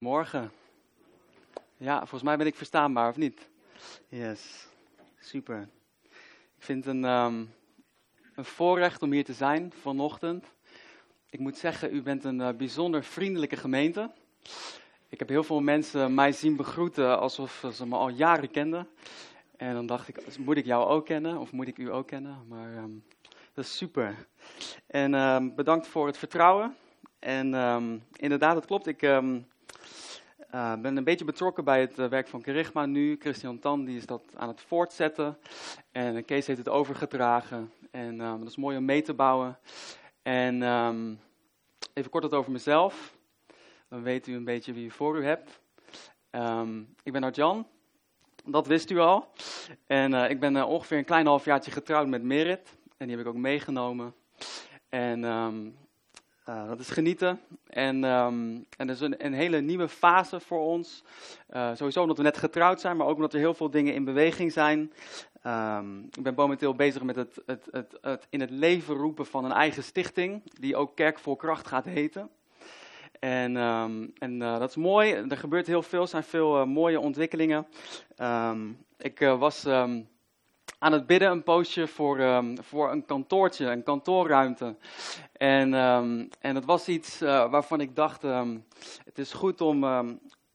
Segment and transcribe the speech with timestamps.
[0.00, 0.50] Morgen.
[1.76, 3.48] Ja, volgens mij ben ik verstaanbaar, of niet?
[4.08, 4.66] Yes,
[5.18, 5.68] super.
[6.56, 7.44] Ik vind het een, ehm,
[8.34, 10.54] een voorrecht om hier te zijn vanochtend.
[11.30, 14.10] Ik moet zeggen, u bent een eh, bijzonder vriendelijke gemeente.
[15.08, 18.88] Ik heb heel veel mensen mij zien begroeten alsof ze me al jaren kenden.
[19.56, 22.44] En dan dacht ik, moet ik jou ook kennen of moet ik u ook kennen?
[22.48, 22.92] Maar ehm,
[23.54, 24.26] dat is super.
[24.86, 26.76] En ehm, bedankt voor het vertrouwen.
[27.18, 27.54] En
[28.16, 28.86] inderdaad, het klopt.
[28.86, 29.02] Ik
[30.54, 33.16] uh, ben een beetje betrokken bij het eh, werk van Kerigma nu.
[33.18, 35.38] Christian Tan die is dat aan het voortzetten.
[35.92, 37.72] En Kees heeft het overgedragen.
[37.90, 39.58] En dat is mooi om mee te bouwen.
[40.22, 41.20] En um,
[41.94, 43.16] even kort wat over mezelf.
[43.88, 45.60] Dan weet u een beetje wie u voor u hebt.
[46.30, 47.66] Um, ik ben Arjan.
[48.44, 49.32] Dat wist u al.
[49.86, 52.78] En ik ben ongeveer een klein halfjaartje getrouwd met Merit.
[52.96, 54.14] En die heb ik ook meegenomen.
[54.88, 55.76] En um,
[56.50, 57.40] uh, dat is genieten.
[57.66, 61.04] En, um, en dat is een, een, hele nieuwe fase voor ons.
[61.50, 64.04] Uh, sowieso omdat we net getrouwd zijn, maar ook omdat er heel veel dingen in
[64.04, 64.92] beweging zijn.
[65.46, 69.44] Um, ik ben momenteel bezig met het, het, het, het, in het leven roepen van
[69.44, 72.30] een eigen stichting, die ook Kerk voor Kracht gaat heten.
[73.18, 77.00] En, um, en uh, dat is mooi, er gebeurt heel veel, er zijn veel mooie
[77.00, 77.66] ontwikkelingen.
[78.98, 79.66] ik was
[80.80, 84.76] aan het bidden een poosje voor, um, voor een kantoortje, een kantoorruimte.
[85.32, 88.64] En, um, en dat was iets uh, waarvan ik dacht, um,
[89.04, 89.84] het is goed om,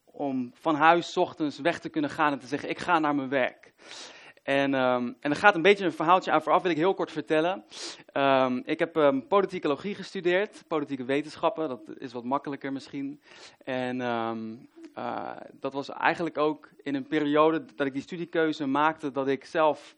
[0.06, 3.30] om van huis ochtends weg te kunnen gaan en te zeggen, ik ga naar mijn
[3.30, 3.74] werk.
[4.44, 7.12] En, um, en er gaat een beetje een verhaaltje aan vooraf, wil ik heel kort
[7.12, 7.64] vertellen.
[8.64, 13.22] Ik heb um, politicologie gestudeerd, politieke wetenschappen, dat is wat makkelijker misschien.
[13.64, 14.02] En
[14.98, 19.46] uh, dat was eigenlijk ook in een periode dat ik die studiekeuze maakte, dat ik
[19.46, 19.96] zelf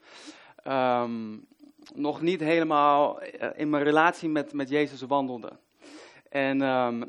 [1.95, 5.59] nog niet helemaal eh, in mijn relatie met, met Jezus wandelde.
[6.29, 6.57] En,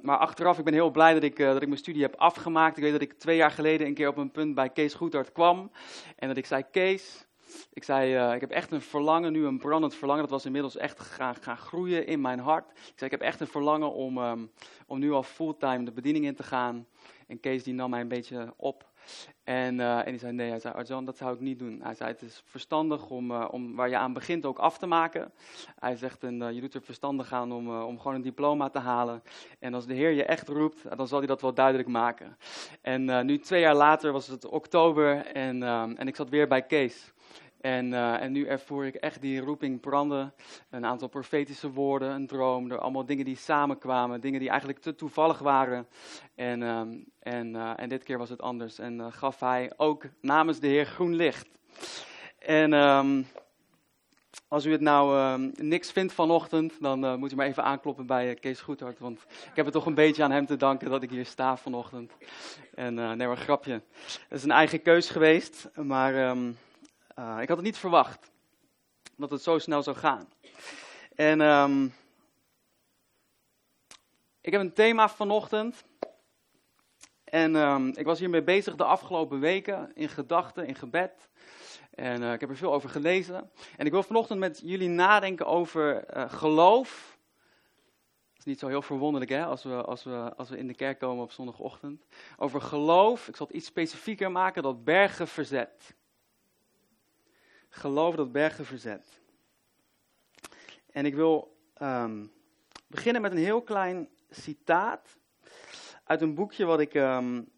[0.02, 2.76] maar achteraf, ik ben heel blij dat ik, uh, dat ik mijn studie heb afgemaakt.
[2.76, 5.32] Ik weet dat ik twee jaar geleden een keer op een punt bij Kees Goedhart
[5.32, 5.70] kwam.
[6.16, 7.27] En dat ik zei, Kees,
[7.72, 10.22] ik zei, uh, ik heb echt een verlangen, nu een brandend verlangen.
[10.22, 12.70] Dat was inmiddels echt gaan, groeien in mijn hart.
[12.70, 14.50] Ik zei, ik heb echt een verlangen om, um,
[14.86, 16.86] om nu al fulltime de bediening in te gaan.
[17.26, 18.86] En Kees die nam mij een beetje op.
[19.44, 21.80] En, uh, en die zei, nee, hij zei, Arjan, dat zou ik niet doen.
[21.82, 24.86] Hij zei, het is verstandig om, uh, om waar je aan begint ook af te
[24.86, 25.32] maken.
[25.78, 29.22] Hij zegt, en, je doet er verstandig aan om, om gewoon een diploma te halen.
[29.58, 32.36] En als de Heer je echt roept, dan zal hij dat wel duidelijk maken.
[32.80, 36.62] En nu twee jaar later was het oktober en, ehm, en ik zat weer bij
[36.62, 37.12] Kees.
[37.60, 40.34] En, uh, en nu ervoer ik echt die roeping branden.
[40.70, 44.94] Een aantal profetische woorden, een droom, er allemaal dingen die samenkwamen, dingen die eigenlijk te
[44.94, 45.86] toevallig waren.
[46.34, 46.80] En, uh,
[47.18, 48.78] en, uh, en dit keer was het anders.
[48.78, 51.48] En eh, gaf hij ook namens de Heer groen licht.
[52.38, 53.26] En um,
[54.48, 58.34] als u het nou um, niks vindt vanochtend, dan moet u maar even aankloppen bij
[58.34, 58.98] Kees Goedhart.
[58.98, 61.56] Want ik heb het toch een beetje aan hem te danken dat ik hier sta
[61.56, 62.12] vanochtend.
[62.74, 63.82] En nee, maar grapje.
[64.02, 66.36] Het is een eigen keus geweest, maar...
[67.18, 68.30] uh, ik had het niet verwacht
[69.16, 70.28] dat het zo snel zou gaan.
[71.14, 71.94] En um,
[74.40, 75.84] ik heb een thema vanochtend.
[77.24, 81.28] En um, ik was hiermee bezig de afgelopen weken in gedachten, in gebed.
[81.90, 83.50] En uh, ik heb er veel over gelezen.
[83.76, 87.18] En ik wil vanochtend met jullie nadenken over uh, geloof.
[88.28, 90.74] Dat is niet zo heel verwonderlijk hè, als we, als, we, als we in de
[90.74, 92.06] kerk komen op zondagochtend.
[92.36, 95.96] Over geloof, ik zal het iets specifieker maken, dat bergen verzet
[97.78, 99.20] geloof dat bergen verzet.
[100.90, 102.32] En ik wil um,
[102.86, 105.16] beginnen met een heel klein citaat
[106.04, 107.48] uit een boekje wat ik um,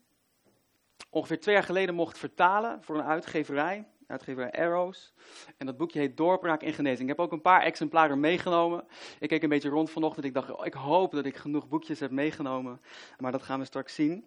[1.10, 5.12] ongeveer twee jaar geleden mocht vertalen voor een uitgeverij, uitgeverij Arrows.
[5.56, 7.10] En dat boekje heet Doorbraak in Genezing.
[7.10, 8.84] Ik heb ook een paar exemplaren meegenomen.
[9.19, 10.26] Ik keek een beetje rond vanochtend.
[10.26, 12.80] Ik dacht, oh, ik hoop dat ik genoeg boekjes heb meegenomen.
[13.19, 14.25] Maar dat gaan we straks zien.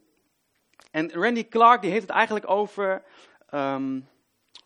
[0.92, 3.03] En Randy Clark die heeft het eigenlijk over
[3.53, 4.08] um,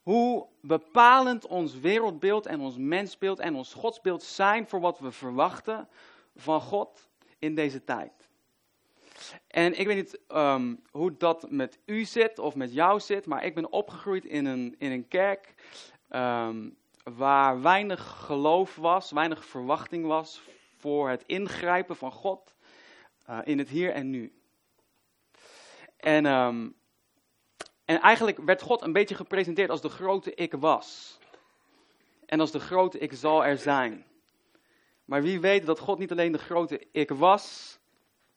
[0.07, 5.87] hoe bepalend ons wereldbeeld en ons mensbeeld en ons godsbeeld zijn voor wat we verwachten
[6.35, 7.09] van God
[7.39, 8.29] in deze tijd.
[9.47, 13.43] En ik weet niet um, hoe dat met u zit of met jou zit, maar
[13.43, 15.53] ik ben opgegroeid in een, in een kerk
[16.09, 20.41] um, waar weinig geloof was, weinig verwachting was
[20.77, 22.55] voor het ingrijpen van God
[23.29, 24.33] uh, in het hier en nu.
[25.97, 26.76] En um,
[27.87, 31.19] en eigenlijk werd God een beetje gepresenteerd als de grote ik was.
[32.25, 34.05] En als de grote ik zal er zijn.
[35.05, 37.77] Maar wie weet dat God niet alleen de grote ik was,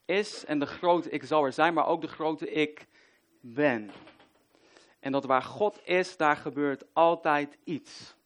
[0.05, 2.87] is en de grote ik zal er zijn, maar ook de grote ik
[3.41, 3.91] ben.
[5.01, 8.17] En dat waar God is, daar gebeurt altijd iets.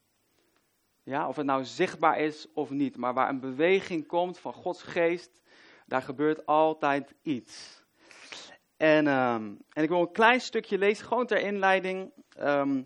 [1.02, 4.82] Ja, of het nou zichtbaar is of niet, maar waar een beweging komt van Gods
[4.82, 5.30] geest,
[5.86, 7.83] daar gebeurt altijd iets.
[8.84, 12.12] En, ehm, en ik wil een klein stukje lezen, gewoon ter inleiding.
[12.36, 12.82] Ehm,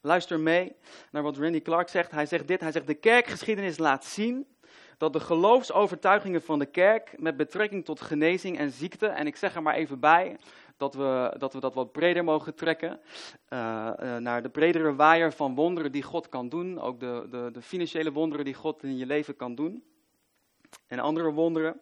[0.00, 0.72] luister mee
[1.10, 2.10] naar wat Randy Clark zegt.
[2.10, 4.46] Hij zegt dit, hij zegt de kerkgeschiedenis laat zien
[4.98, 9.54] dat de geloofsovertuigingen van de kerk met betrekking tot genezing en ziekte, en ik zeg
[9.54, 10.36] er maar even bij
[10.76, 13.00] dat we dat, we dat wat breder mogen trekken,
[13.48, 17.48] uh, uh, naar de bredere waaier van wonderen die God kan doen, ook de, de,
[17.52, 19.84] de financiële wonderen die God in je leven kan doen,
[20.86, 21.80] en andere wonderen.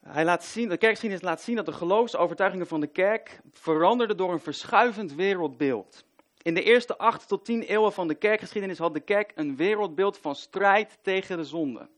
[0.00, 4.32] Hij laat zien, de kerkgeschiedenis laat zien dat de geloofsovertuigingen van de kerk veranderden door
[4.32, 6.04] een verschuivend wereldbeeld.
[6.42, 10.18] In de eerste acht tot tien eeuwen van de kerkgeschiedenis had de kerk een wereldbeeld
[10.18, 11.88] van strijd tegen de zonde.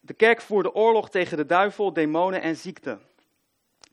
[0.00, 2.98] De kerk voerde oorlog tegen de duivel, demonen en ziekte.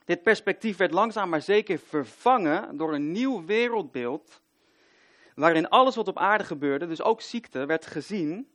[0.04, 4.40] Dit perspectief werd langzaam maar zeker vervangen door een nieuw wereldbeeld,
[5.34, 8.48] waarin alles wat op aarde gebeurde, dus ook ziekte, werd gezien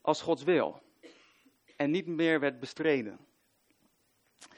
[0.00, 0.80] als Gods wil
[1.78, 3.18] en niet meer werd bestreden.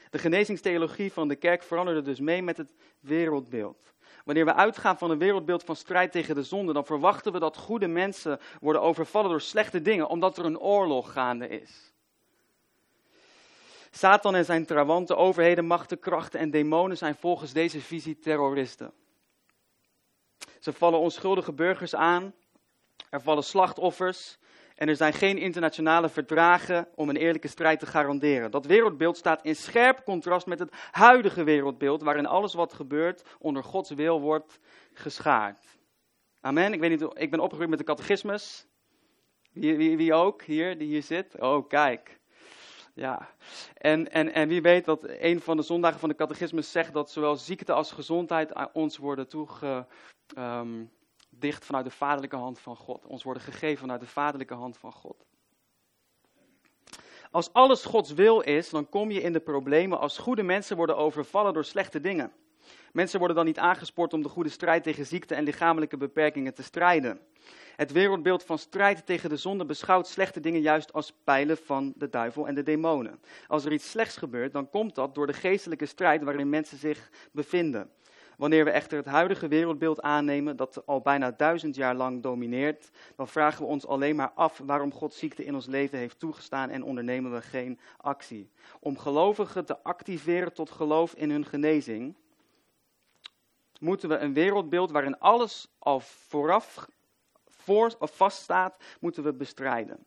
[0.09, 3.93] De genezingstheologie van de kerk veranderde dus mee met het wereldbeeld.
[4.25, 7.57] Wanneer we uitgaan van een wereldbeeld van strijd tegen de zonde, dan verwachten we dat
[7.57, 11.93] goede mensen worden overvallen door slechte dingen, omdat er een oorlog gaande is.
[13.91, 18.93] Satan en zijn trawanten, overheden, machten, krachten en demonen zijn volgens deze visie terroristen.
[20.59, 22.33] Ze vallen onschuldige burgers aan,
[23.09, 24.37] er vallen slachtoffers
[24.81, 28.51] en er zijn geen internationale verdragen om een eerlijke strijd te garanderen.
[28.51, 33.63] Dat wereldbeeld staat in scherp contrast met het huidige wereldbeeld, waarin alles wat gebeurt onder
[33.63, 34.59] Gods wil wordt
[34.93, 35.77] geschaard.
[36.39, 36.73] Amen.
[36.73, 38.67] Ik, weet niet, ik ben opgegroeid met de catechismus.
[39.51, 41.39] Wie, wie, wie ook hier, die hier zit?
[41.39, 42.19] Oh, kijk.
[42.93, 43.29] Ja,
[43.73, 47.11] en, en, en wie weet dat een van de zondagen van de catechismus zegt dat
[47.11, 49.85] zowel ziekte als gezondheid aan ons worden toege,
[50.37, 50.91] um,
[51.41, 53.05] dicht vanuit de vaderlijke hand van God.
[53.05, 55.25] Ons worden gegeven vanuit de vaderlijke hand van God.
[57.31, 60.97] Als alles Gods wil is, dan kom je in de problemen als goede mensen worden
[60.97, 62.31] overvallen door slechte dingen.
[62.91, 66.63] Mensen worden dan niet aangespoord om de goede strijd tegen ziekte en lichamelijke beperkingen te
[66.63, 67.19] strijden.
[67.75, 72.09] Het wereldbeeld van strijd tegen de zonde beschouwt slechte dingen juist als pijlen van de
[72.09, 73.19] duivel en de demonen.
[73.47, 77.09] Als er iets slechts gebeurt, dan komt dat door de geestelijke strijd waarin mensen zich
[77.31, 77.91] bevinden.
[78.41, 83.27] Wanneer we echter het huidige wereldbeeld aannemen, dat al bijna duizend jaar lang domineert, dan
[83.27, 86.83] vragen we ons alleen maar af waarom God ziekte in ons leven heeft toegestaan en
[86.83, 88.51] ondernemen we geen actie.
[88.79, 92.15] Om gelovigen te activeren tot geloof in hun genezing,
[93.79, 96.87] moeten we een wereldbeeld waarin alles al vooraf
[97.47, 100.05] voor, of vaststaat, moeten we bestrijden.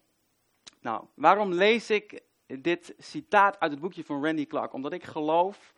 [0.81, 4.73] Nou, waarom lees ik dit citaat uit het boekje van Randy Clark?
[4.73, 5.74] Omdat ik geloof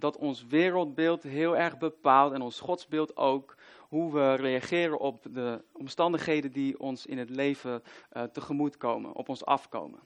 [0.00, 3.56] dat ons wereldbeeld heel erg bepaalt en ons godsbeeld ook
[3.88, 7.82] hoe we reageren op de omstandigheden die ons in het leven
[8.12, 10.00] uh, tegemoet komen, op ons afkomen.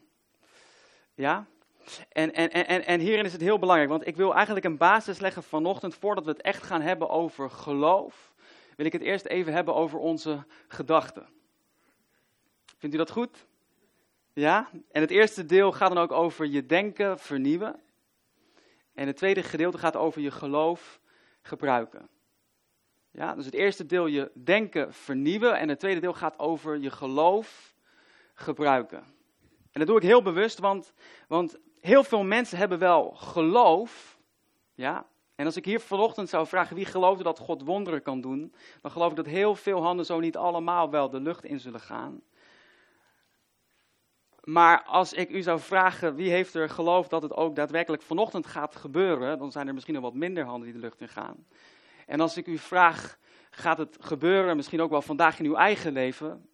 [1.13, 1.45] Ja?
[2.09, 5.19] En, en, en, en hierin is het heel belangrijk, want ik wil eigenlijk een basis
[5.19, 8.33] leggen vanochtend voordat we het echt gaan hebben over geloof.
[8.75, 11.27] Wil ik het eerst even hebben over onze gedachten.
[12.77, 13.47] Vindt u dat goed?
[14.33, 14.69] Ja?
[14.91, 17.79] En het eerste deel gaat dan ook over je denken vernieuwen.
[18.95, 20.99] En het tweede gedeelte gaat over je geloof
[21.41, 22.09] gebruiken.
[23.11, 26.91] Ja, dus het eerste deel je denken vernieuwen en het tweede deel gaat over je
[26.91, 27.75] geloof
[28.33, 29.03] gebruiken.
[29.71, 30.93] En dat doe ik heel bewust, want,
[31.27, 34.19] want heel veel mensen hebben wel geloof.
[34.73, 35.05] Ja,
[35.35, 38.91] en als ik hier vanochtend zou vragen wie geloofde dat God wonderen kan doen, dan
[38.91, 42.21] geloof ik dat heel veel handen zo niet allemaal wel de lucht in zullen gaan.
[44.45, 48.47] Maar als ik u zou vragen wie heeft er geloof dat het ook daadwerkelijk vanochtend
[48.47, 51.45] gaat gebeuren, dan zijn er misschien nog wat minder handen die de lucht in gaan.
[52.05, 53.17] En als ik u vraag,
[53.49, 56.49] gaat het gebeuren, misschien ook wel vandaag in uw eigen leven?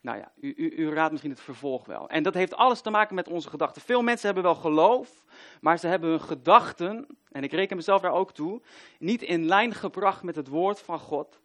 [0.00, 2.08] Nou ja, u, u, u raadt misschien het vervolg wel.
[2.08, 3.82] En dat heeft alles te maken met onze gedachten.
[3.82, 5.24] Veel mensen hebben wel geloof,
[5.60, 8.62] maar ze hebben hun gedachten, en ik reken mezelf daar ook toe,
[8.98, 11.40] niet in lijn gebracht met het woord van God.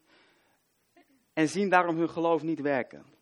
[1.33, 3.16] En zien daarom hun geloof niet werken.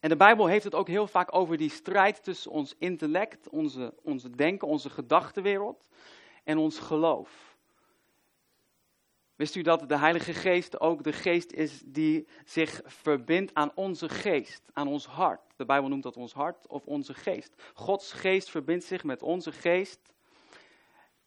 [0.00, 3.94] En de Bijbel heeft het ook heel vaak over die strijd tussen ons intellect, onze,
[4.02, 5.88] onze denken, onze gedachtenwereld
[6.44, 7.56] en ons geloof.
[9.36, 14.08] Wist u dat de Heilige Geest ook de geest is die zich verbindt aan onze
[14.08, 15.40] geest, aan ons hart?
[15.56, 17.62] De Bijbel noemt dat ons hart of onze geest.
[17.74, 20.12] Gods geest verbindt zich met onze geest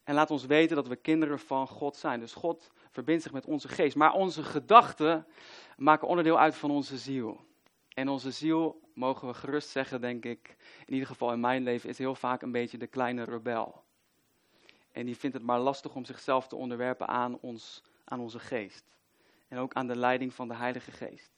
[0.04, 2.20] en laat ons weten dat we kinderen van God zijn.
[2.20, 3.96] Dus God verbindt zich met onze geest.
[3.96, 5.28] Maar onze gedachten
[5.78, 7.40] maken onderdeel uit van onze ziel.
[7.94, 11.90] En onze ziel, mogen we gerust zeggen, denk ik, in ieder geval in mijn leven,
[11.90, 13.84] is heel vaak een beetje de kleine rebel.
[14.92, 18.84] En die vindt het maar lastig om zichzelf te onderwerpen aan, ons, aan onze geest.
[19.48, 21.32] En ook aan de leiding van de Heilige Geest.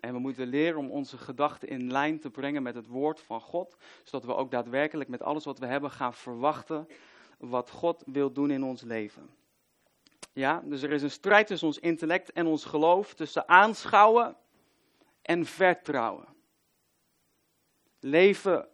[0.00, 3.40] En we moeten leren om onze gedachten in lijn te brengen met het woord van
[3.40, 6.88] God, zodat we ook daadwerkelijk met alles wat we hebben gaan verwachten
[7.38, 9.30] wat God wil doen in ons leven.
[10.32, 14.36] Ja, dus er is een strijd tussen ons intellect en ons geloof, tussen aanschouwen
[15.28, 16.26] en vertrouwen.
[18.00, 18.68] Leven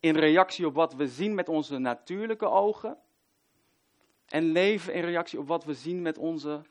[0.00, 2.98] in reactie op wat we zien met onze natuurlijke ogen.
[4.26, 6.62] En leven in reactie op wat we zien met onze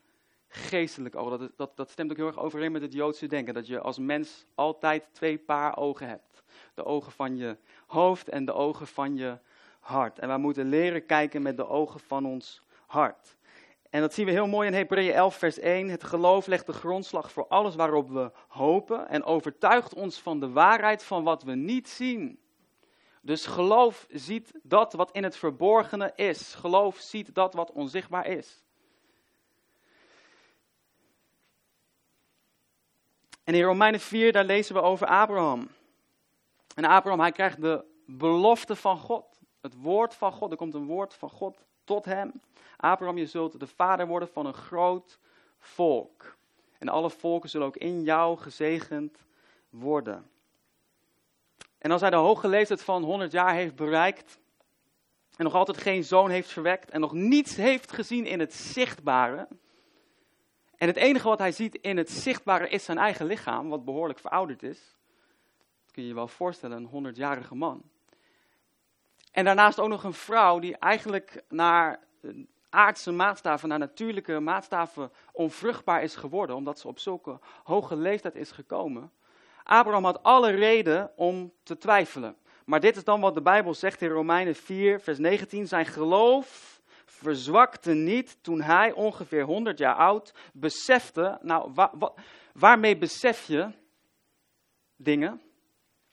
[0.48, 1.39] geestelijke ogen.
[1.39, 3.54] Dat, dat, dat stemt ook heel erg overeen met het Joodse denken.
[3.54, 6.44] Dat je als mens altijd twee paar ogen hebt.
[6.74, 9.38] De ogen van je hoofd en de ogen van je
[9.80, 10.20] hart.
[10.20, 13.38] En wij moeten leren kijken met de ogen van ons hart.
[13.96, 15.90] En dat zien we heel mooi in Hebreeën 11, vers 1.
[15.90, 20.50] Het geloof legt de grondslag voor alles waarop we hopen en overtuigt ons van de
[20.50, 22.40] waarheid van wat we niet zien.
[23.22, 26.54] Dus geloof ziet dat wat in het verborgene is.
[26.54, 28.64] Geloof ziet dat wat onzichtbaar is.
[33.44, 35.70] En in Romeinen 4, daar lezen we over Abraham.
[36.74, 39.40] En Abraham, hij krijgt de belofte van God.
[39.62, 40.52] Het woord van God.
[40.52, 42.42] Er komt een woord van God tot hem.
[42.77, 45.20] Abraham, je zult de vader worden van een groot
[45.60, 46.36] volk.
[46.77, 49.25] En alle volken zullen ook in jou gezegend
[49.70, 50.30] worden.
[51.77, 54.39] En als hij de hoge leeftijd van 100 jaar heeft bereikt
[55.36, 59.48] en nog altijd geen zoon heeft verwekt en nog niets heeft gezien in het zichtbare.
[60.75, 64.20] En het enige wat hij ziet in het zichtbare is zijn eigen lichaam, wat behoorlijk
[64.20, 64.96] verouderd is.
[65.84, 67.84] Dat kun je je wel voorstellen, een 100-jarige man.
[69.36, 72.00] En daarnaast ook nog een vrouw die eigenlijk naar
[72.70, 78.51] aardse maatstaven, naar natuurlijke maatstaven onvruchtbaar is geworden, omdat ze op zulke hoge leeftijd is
[78.51, 79.12] gekomen.
[79.63, 82.36] Abraham had alle reden om te twijfelen.
[82.65, 85.68] Maar dit is dan wat de Bijbel zegt in Romeinen 4, vers 19.
[85.68, 91.38] Zijn geloof verzwakte niet toen hij ongeveer 100 jaar oud besefte.
[91.42, 91.72] Nou,
[92.54, 93.72] waarmee besef je
[94.96, 95.42] dingen?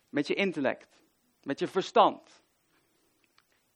[0.09, 1.00] Met je intellect,
[1.43, 2.42] met je verstand.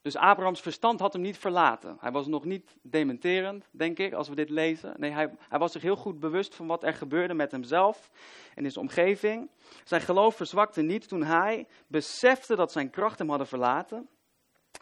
[0.07, 1.97] Dus Abrahams verstand had hem niet verlaten.
[2.01, 4.95] Hij was nog niet dementerend, denk ik, als we dit lezen.
[4.97, 8.11] Nee, hij, hij, was zich heel goed bewust van wat er gebeurde met hemzelf
[8.55, 9.51] en zijn omgeving.
[9.85, 14.09] Zijn geloof verzwakte niet toen hij besefte dat zijn kracht hem hadden verlaten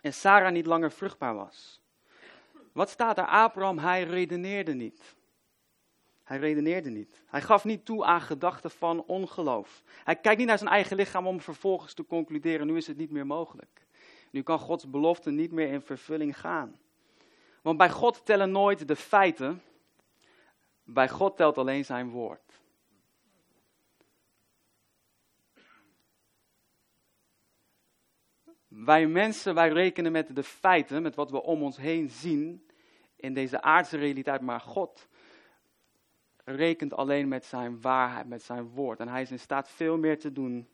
[0.00, 1.80] en Sarah niet langer vruchtbaar was.
[2.72, 3.26] Wat staat er?
[3.26, 5.16] Abraham, hij redeneerde niet.
[6.24, 7.22] Hij redeneerde niet.
[7.26, 9.82] Hij gaf niet toe aan gedachten van ongeloof.
[9.86, 13.10] Hij kijkt niet naar zijn eigen lichaam om vervolgens te concluderen, nu is het niet
[13.10, 13.83] meer mogelijk.
[14.34, 16.78] Nu kan Gods belofte niet meer in vervulling gaan.
[17.62, 19.62] Want bij God tellen nooit de feiten,
[20.84, 22.60] bij God telt alleen zijn woord.
[28.68, 32.66] Wij mensen, wij rekenen met de feiten, met wat we om ons heen zien
[33.16, 35.08] in deze aardse realiteit, maar God
[36.44, 39.00] rekent alleen met zijn waarheid, met zijn woord.
[39.00, 40.68] En hij is in staat veel meer te doen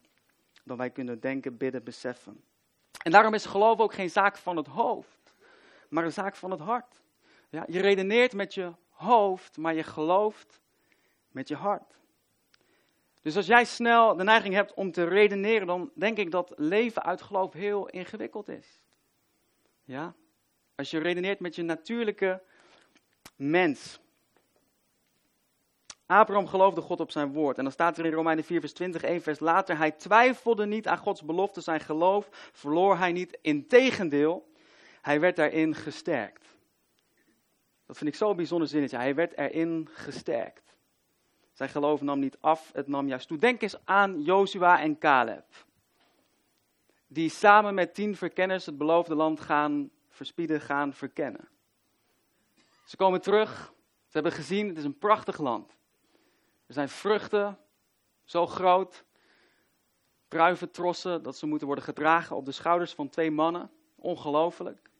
[0.64, 2.48] dan wij kunnen denken, bidden, beseffen.
[3.02, 5.34] En daarom is geloof ook geen zaak van het hoofd,
[5.88, 7.00] maar een zaak van het hart.
[7.48, 10.60] Ja, je redeneert met je hoofd, maar je gelooft
[11.28, 11.98] met je hart.
[13.22, 17.02] Dus als jij snel de neiging hebt om te redeneren, dan denk ik dat leven
[17.02, 18.82] uit geloof heel ingewikkeld is.
[19.84, 20.14] Ja?
[20.74, 22.42] Als je redeneert met je natuurlijke
[23.36, 24.00] mens.
[26.10, 27.56] Abraham geloofde God op zijn woord.
[27.58, 29.76] En dan staat er in Romeinen 4, vers 20, één vers later.
[29.76, 33.38] Hij twijfelde niet aan Gods belofte, zijn geloof verloor hij niet.
[33.42, 34.52] Integendeel,
[35.00, 36.46] hij werd daarin gesterkt.
[37.86, 38.96] Dat vind ik zo'n bijzonder zinnetje.
[38.96, 40.76] Hij werd erin gesterkt.
[41.52, 43.38] Zijn geloof nam niet af, het nam juist toe.
[43.38, 45.44] Denk eens aan Jozua en Caleb.
[47.06, 51.48] Die samen met tien verkenners het beloofde land gaan verspieden, gaan verkennen.
[52.84, 53.72] Ze komen terug.
[54.06, 55.78] Ze hebben gezien, het is een prachtig land.
[56.70, 57.58] Er zijn vruchten,
[58.24, 59.04] zo groot,
[60.28, 63.70] druiventrossen, dat ze moeten worden gedragen op de schouders van twee mannen.
[63.96, 64.90] Ongelooflijk.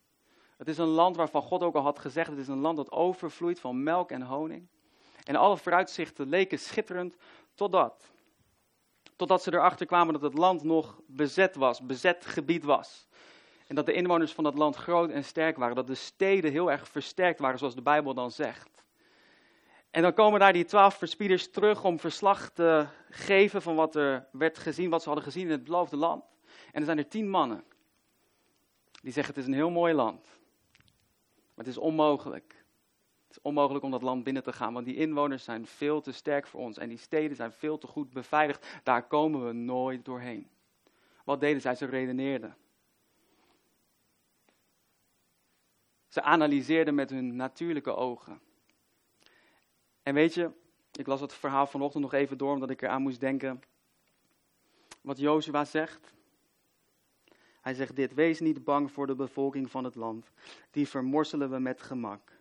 [0.57, 2.91] Het is een land waarvan God ook al had gezegd, het is een land dat
[2.91, 4.69] overvloeit van melk en honing.
[5.25, 7.17] En alle vooruitzichten leken schitterend,
[7.55, 8.11] totdat.
[9.17, 13.07] Totdat ze erachter kwamen dat het land nog bezet was, bezet gebied was.
[13.67, 16.71] En dat de inwoners van dat land groot en sterk waren, dat de steden heel
[16.71, 18.81] erg versterkt waren, zoals de Bijbel dan zegt.
[19.91, 24.29] En dan komen daar die twaalf verspieders terug om verslag te geven van wat er
[24.33, 26.25] werd gezien, wat ze hadden gezien in het beloofde land.
[26.73, 27.65] En er zijn er tien mannen
[29.03, 30.25] die zeggen het is een heel mooi land,
[31.55, 32.65] maar het is onmogelijk.
[33.27, 36.13] Het is onmogelijk om dat land binnen te gaan, want die inwoners zijn veel te
[36.13, 38.81] sterk voor ons en die steden zijn veel te goed beveiligd.
[38.83, 40.51] Daar komen we nooit doorheen.
[41.25, 41.75] Wat deden zij?
[41.75, 42.57] Ze redeneerden.
[46.09, 48.41] Ze analyseerden met hun natuurlijke ogen.
[50.11, 50.51] En weet je,
[50.93, 53.63] ik las het verhaal vanochtend nog even door, omdat ik eraan moest denken.
[55.01, 56.15] Wat Jozua zegt.
[57.61, 60.33] Hij zegt dit, wees niet bang voor de bevolking van het land,
[60.71, 62.33] die vermorselen we met gemak.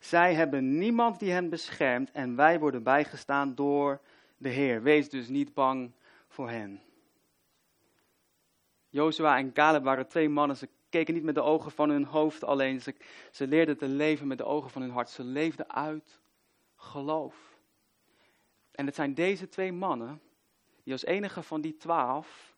[0.00, 4.00] Zij hebben niemand die hen beschermt en wij worden bijgestaan door
[4.36, 4.82] de Heer.
[4.82, 5.92] Wees dus niet bang
[6.28, 6.80] voor hen.
[8.88, 10.56] Jozua en Caleb waren twee mannen.
[10.56, 12.80] Ze keken niet met de ogen van hun hoofd alleen.
[12.80, 12.94] Ze,
[13.30, 15.10] ze leerden te leven met de ogen van hun hart.
[15.10, 16.20] Ze leefden uit
[16.78, 17.58] geloof.
[18.70, 20.20] En het zijn deze twee mannen
[20.82, 22.56] die als enige van die twaalf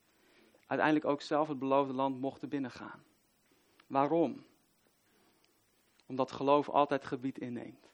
[0.66, 3.04] uiteindelijk ook zelf het beloofde land mochten binnengaan.
[3.86, 4.44] Waarom?
[6.06, 7.90] Omdat geloof altijd gebied inneemt.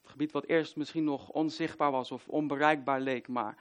[0.00, 3.56] Het gebied wat eerst misschien nog onzichtbaar was of onbereikbaar leek, maar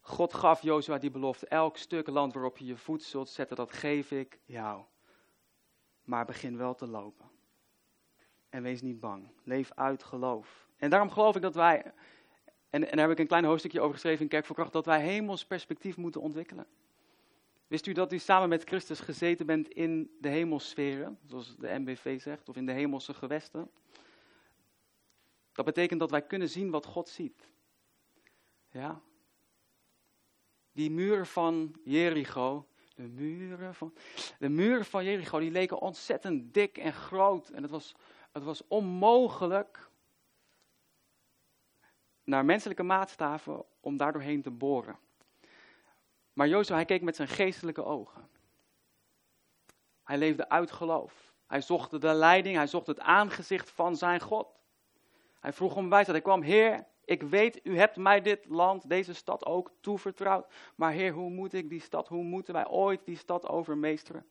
[0.00, 1.46] God gaf Jozua die belofte.
[1.46, 4.84] Elk stuk land waarop je je voet zult zetten, dat geef ik jou.
[6.04, 7.30] Maar begin wel te lopen.
[8.56, 9.28] En wees niet bang.
[9.44, 10.68] Leef uit geloof.
[10.76, 11.92] En daarom geloof ik dat wij,
[12.70, 14.86] en, en daar heb ik een klein hoofdstukje over geschreven in Kerk voor Kracht, dat
[14.86, 16.66] wij hemels perspectief moeten ontwikkelen.
[17.66, 22.20] Wist u dat u samen met Christus gezeten bent in de hemelsferen, zoals de MBV
[22.20, 23.70] zegt, of in de hemelse gewesten?
[25.52, 27.50] Dat betekent dat wij kunnen zien wat God ziet.
[28.70, 29.00] Ja?
[30.72, 33.94] Die muren van Jericho, de muren van,
[34.38, 37.48] de muren van Jericho, die leken ontzettend dik en groot.
[37.48, 37.94] En het was,
[38.36, 39.90] het was onmogelijk
[42.24, 44.98] naar menselijke maatstaven om daar doorheen te boren.
[46.32, 48.28] Maar Jozef, hij keek met zijn geestelijke ogen.
[50.02, 51.32] Hij leefde uit geloof.
[51.46, 54.48] Hij zocht de leiding, hij zocht het aangezicht van zijn God.
[55.40, 56.16] Hij vroeg om wijsheid.
[56.16, 60.52] Hij kwam, Heer, ik weet, u hebt mij dit land, deze stad ook toevertrouwd.
[60.74, 64.26] Maar Heer, hoe moet ik die stad, hoe moeten wij ooit die stad overmeesteren?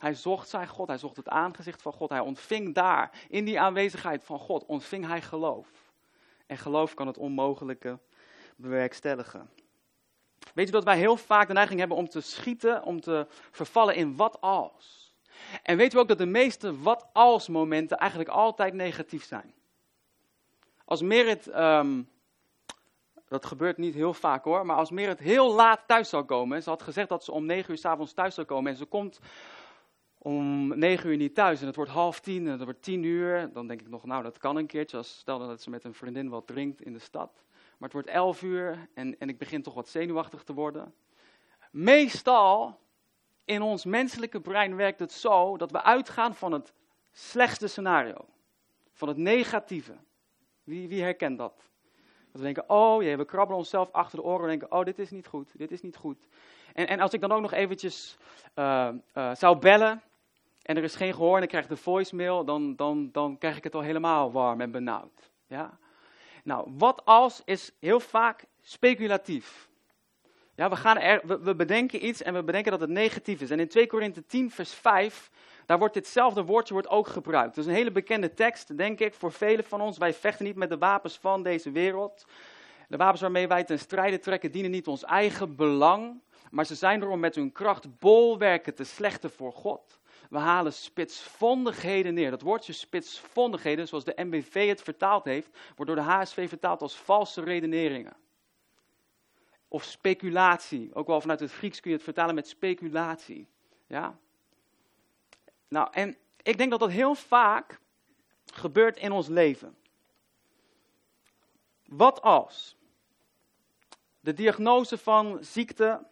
[0.00, 2.08] Hij zocht zijn God, hij zocht het aangezicht van God.
[2.08, 5.68] Hij ontving daar, in die aanwezigheid van God, ontving hij geloof.
[6.46, 7.98] En geloof kan het onmogelijke
[8.56, 9.50] bewerkstelligen.
[10.54, 13.94] Weet je dat wij heel vaak de neiging hebben om te schieten, om te vervallen
[13.94, 15.14] in wat als?
[15.62, 19.54] En weten we ook dat de meeste wat als momenten eigenlijk altijd negatief zijn.
[20.84, 22.10] Als Merit, um,
[23.28, 26.68] dat gebeurt niet heel vaak hoor, maar als Merit heel laat thuis zou komen, ze
[26.68, 29.20] had gezegd dat ze om negen uur s'avonds thuis zou komen en ze komt
[30.22, 33.52] om negen uur niet thuis en het wordt half tien en het wordt tien uur,
[33.52, 35.94] dan denk ik nog, nou dat kan een keertje, als stel dat ze met een
[35.94, 37.44] vriendin wat drinkt in de stad.
[37.52, 40.94] Maar het wordt elf uur en, en ik begin toch wat zenuwachtig te worden.
[41.70, 42.78] Meestal
[43.44, 46.72] in ons menselijke brein werkt het zo dat we uitgaan van het
[47.12, 48.26] slechtste scenario,
[48.92, 49.96] van het negatieve.
[50.64, 51.54] Wie, wie herkent dat?
[52.32, 54.98] Dat we denken, oh jee, we krabbelen onszelf achter de oren en denken, oh dit
[54.98, 56.28] is niet goed, dit is niet goed.
[56.72, 58.16] En, en als ik dan ook nog eventjes
[58.56, 60.02] uh, uh, zou bellen
[60.70, 63.64] en er is geen gehoor en ik krijg de voicemail, dan, dan, dan krijg ik
[63.64, 65.30] het al helemaal warm en benauwd.
[65.46, 65.78] Ja?
[66.44, 69.68] Nou, wat als is heel vaak speculatief.
[70.54, 73.50] Ja, we, gaan er, we, we, bedenken iets en we bedenken dat het negatief is.
[73.50, 75.30] En in 2 Korinthe 10, vers 5,
[75.66, 77.54] daar wordt ditzelfde woordje wordt ook gebruikt.
[77.54, 79.98] Dat is een hele bekende tekst, denk ik, voor velen van ons.
[79.98, 82.26] Wij vechten niet met de wapens van deze wereld.
[82.88, 87.02] De wapens waarmee wij ten strijde trekken dienen niet ons eigen belang, maar ze zijn
[87.02, 89.99] er om met hun kracht bolwerken te slechten voor God.
[90.30, 92.30] We halen spitsvondigheden neer.
[92.30, 96.96] Dat woordje spitsvondigheden, zoals de MBV het vertaald heeft, wordt door de HSV vertaald als
[96.96, 98.16] valse redeneringen.
[99.68, 100.94] Of speculatie.
[100.94, 103.48] Ook wel vanuit het Grieks kun je het vertalen met speculatie.
[103.86, 104.18] Ja?
[105.68, 107.80] Nou, en ik denk dat dat heel vaak
[108.52, 109.76] gebeurt in ons leven.
[111.86, 112.76] Wat als
[114.20, 116.06] de diagnose van ziekte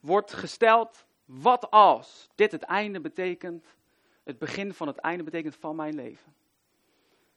[0.00, 3.66] wordt gesteld wat als dit het einde betekent,
[4.24, 6.34] het begin van het einde betekent van mijn leven?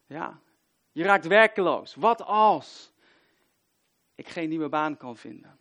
[0.06, 0.40] Ja,
[0.92, 1.96] je raakt werkeloos.
[1.96, 2.92] Wat als
[4.16, 5.60] ik geen nieuwe baan kan vinden?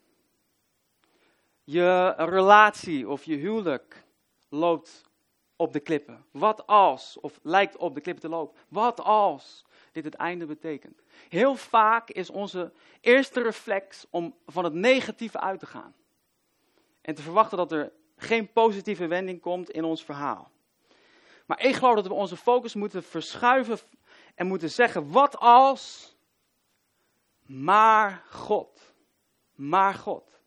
[1.64, 4.04] Je relatie of je huwelijk
[4.48, 5.08] loopt
[5.56, 6.24] op de klippen.
[6.30, 8.58] Wat als, of lijkt op de klippen te lopen.
[8.68, 11.02] Wat als dit het einde betekent?
[11.28, 15.94] Heel vaak is onze eerste reflex om van het negatieve uit te gaan.
[17.00, 20.50] En te verwachten dat er geen positieve wending komt in ons verhaal.
[21.46, 23.78] Maar ik geloof dat we onze focus moeten verschuiven
[24.34, 26.16] en moeten zeggen: wat als,
[27.46, 28.94] maar God.
[29.54, 30.40] Maar God.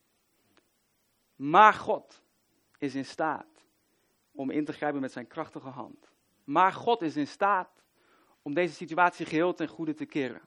[1.36, 2.22] Maar God
[2.78, 3.66] is in staat
[4.32, 6.12] om in te grijpen met zijn krachtige hand.
[6.44, 7.84] Maar God is in staat
[8.42, 10.42] om deze situatie geheel ten goede te keren.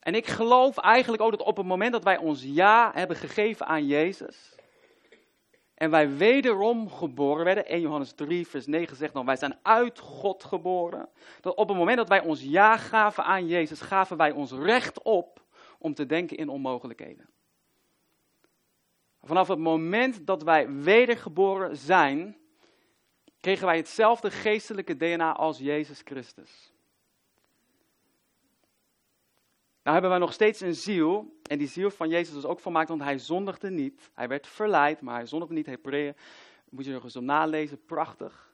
[0.00, 3.66] En ik geloof eigenlijk ook dat op het moment dat wij ons ja hebben gegeven
[3.66, 4.53] aan Jezus,
[5.74, 7.66] en wij wederom geboren werden.
[7.66, 11.08] 1 Johannes 3, vers 9 zegt dan, wij zijn uit God geboren.
[11.40, 15.02] Dat op het moment dat wij ons ja gaven aan Jezus, gaven wij ons recht
[15.02, 15.42] op
[15.78, 17.28] om te denken in onmogelijkheden.
[19.22, 22.36] Vanaf het moment dat wij wedergeboren zijn,
[23.40, 26.73] kregen wij hetzelfde geestelijke DNA als Jezus Christus.
[29.84, 31.40] Nou hebben wij nog steeds een ziel.
[31.42, 34.10] En die ziel van Jezus was ook volmaakt, want hij zondigde niet.
[34.14, 35.66] Hij werd verleid, maar hij zondigde niet.
[35.66, 36.14] Hebreeën,
[36.70, 38.52] moet je nog eens om nalezen, prachtig.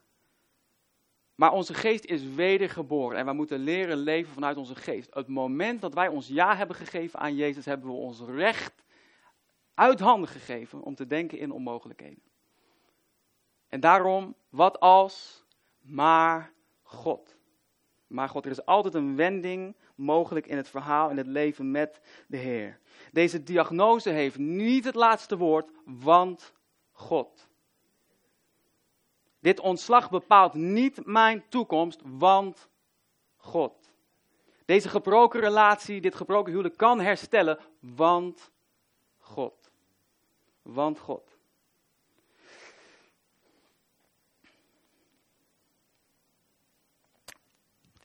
[1.35, 5.15] Maar onze geest is wedergeboren en wij moeten leren leven vanuit onze geest.
[5.15, 8.85] Het moment dat wij ons ja hebben gegeven aan Jezus, hebben we ons recht
[9.75, 12.23] uit handen gegeven om te denken in onmogelijkheden.
[13.69, 15.45] En daarom, wat als,
[15.79, 17.37] maar God.
[18.07, 22.01] Maar God, er is altijd een wending mogelijk in het verhaal, in het leven met
[22.27, 22.79] de Heer.
[23.13, 26.53] Deze diagnose heeft niet het laatste woord, want
[26.93, 27.49] God.
[29.41, 32.69] Dit ontslag bepaalt niet mijn toekomst, want
[33.37, 33.93] God.
[34.65, 38.51] Deze gebroken relatie, dit gebroken huwelijk kan herstellen, want
[39.19, 39.71] God.
[40.63, 41.30] Want God.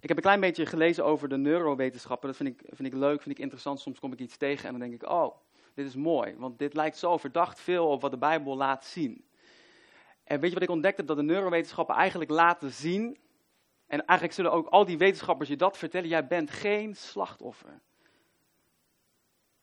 [0.05, 2.27] Ik heb een klein beetje gelezen over de neurowetenschappen.
[2.27, 3.79] Dat vind ik, vind ik leuk, vind ik interessant.
[3.79, 5.35] Soms kom ik iets tegen en dan denk ik, oh,
[5.73, 6.35] dit is mooi.
[6.37, 9.25] Want dit lijkt zo verdacht veel op wat de Bijbel laat zien.
[10.23, 11.03] En weet je wat ik ontdekte?
[11.03, 13.17] Dat de neurowetenschappen eigenlijk laten zien.
[13.87, 16.09] En eigenlijk zullen ook al die wetenschappers je dat vertellen.
[16.09, 17.81] Jij bent geen slachtoffer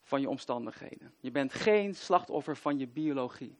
[0.03, 1.15] van je omstandigheden.
[1.21, 3.57] Je bent geen slachtoffer van je biologie.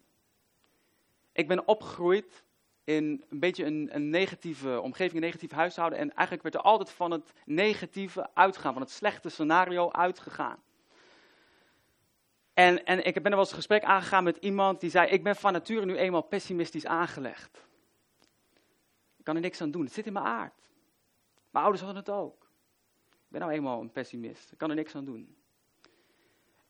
[1.33, 2.45] Ik ben opgegroeid
[2.85, 5.99] in een beetje een, een, negatieve omgeving, een negatief huishouden.
[5.99, 10.63] En eigenlijk werd er altijd van het negatieve uitgegaan, van het slechte scenario uitgegaan.
[12.55, 15.23] En, en ik ben er wel eens een gesprek aangegaan met iemand die zei: Ik
[15.23, 17.67] ben van nature nu eenmaal pessimistisch aangelegd.
[19.17, 20.55] Ik kan er niks aan doen, het zit in mijn aard.
[21.51, 22.51] Mijn ouders hadden het ook.
[23.11, 25.42] Ik ben nou eenmaal een pessimist, ik kan er niks aan doen.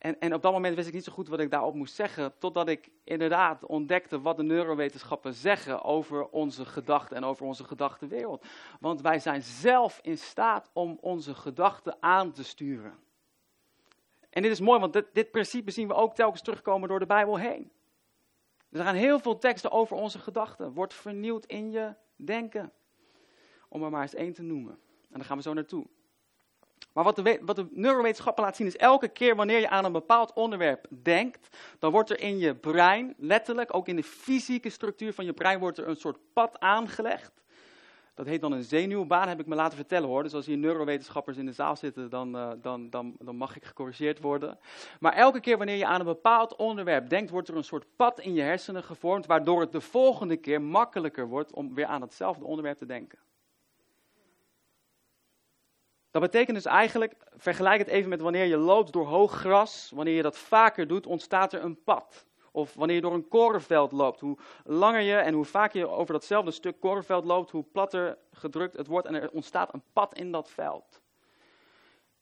[0.02, 2.38] En, en op dat moment wist ik niet zo goed wat ik daarop moest zeggen,
[2.38, 8.44] totdat ik inderdaad ontdekte wat de neurowetenschappen zeggen over onze gedachten en over onze gedachtenwereld.
[8.80, 12.98] Want wij zijn zelf in staat om onze gedachten aan te sturen.
[14.30, 17.06] En dit is mooi, want dit, dit principe zien we ook telkens terugkomen door de
[17.06, 17.72] Bijbel heen.
[18.70, 20.72] Er gaan heel veel teksten over onze gedachten.
[20.72, 22.72] Wordt vernieuwd in je denken.
[23.68, 24.78] Om er maar eens één te noemen.
[25.10, 25.86] En daar gaan we zo naartoe.
[26.92, 29.92] Maar wat de, wat de neurowetenschappen laat zien is, elke keer wanneer je aan een
[29.92, 35.12] bepaald onderwerp denkt, dan wordt er in je brein, letterlijk, ook in de fysieke structuur
[35.12, 37.42] van je brein, wordt er een soort pad aangelegd.
[38.14, 40.22] Dat heet dan een zenuwbaan, heb ik me laten vertellen hoor.
[40.22, 43.64] Dus als hier neurowetenschappers in de zaal zitten, dan, uh, dan, dan, dan mag ik
[43.64, 44.58] gecorrigeerd worden.
[45.00, 48.20] Maar elke keer wanneer je aan een bepaald onderwerp denkt, wordt er een soort pad
[48.20, 52.44] in je hersenen gevormd, waardoor het de volgende keer makkelijker wordt om weer aan hetzelfde
[52.44, 53.18] onderwerp te denken.
[56.12, 59.90] Dat betekent dus eigenlijk, vergelijk het even met wanneer je loopt door hoog gras.
[59.94, 62.26] Wanneer je dat vaker doet, ontstaat er een pad.
[62.50, 64.20] Of wanneer je door een korenveld loopt.
[64.20, 68.76] Hoe langer je en hoe vaker je over datzelfde stuk korenveld loopt, hoe platter gedrukt
[68.76, 71.00] het wordt en er ontstaat een pad in dat veld.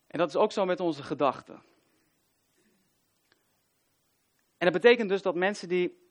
[0.07, 1.63] En dat is ook zo met onze gedachten.
[4.59, 6.09] En dat betekent dus dat mensen die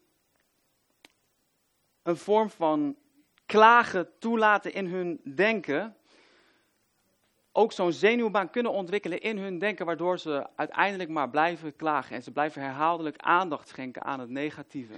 [2.04, 2.96] een vorm van
[3.46, 5.98] klagen toelaten in hun denken,
[7.52, 12.24] ook zo'n zenuwbaan kunnen ontwikkelen in hun denken, waardoor ze uiteindelijk maar blijven klagen en
[12.24, 14.94] ze blijven herhaaldelijk aandacht schenken aan het negatieve,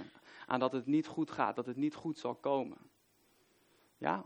[0.46, 2.78] aan dat het niet goed gaat, dat het niet goed zal komen.
[3.98, 4.24] Ja?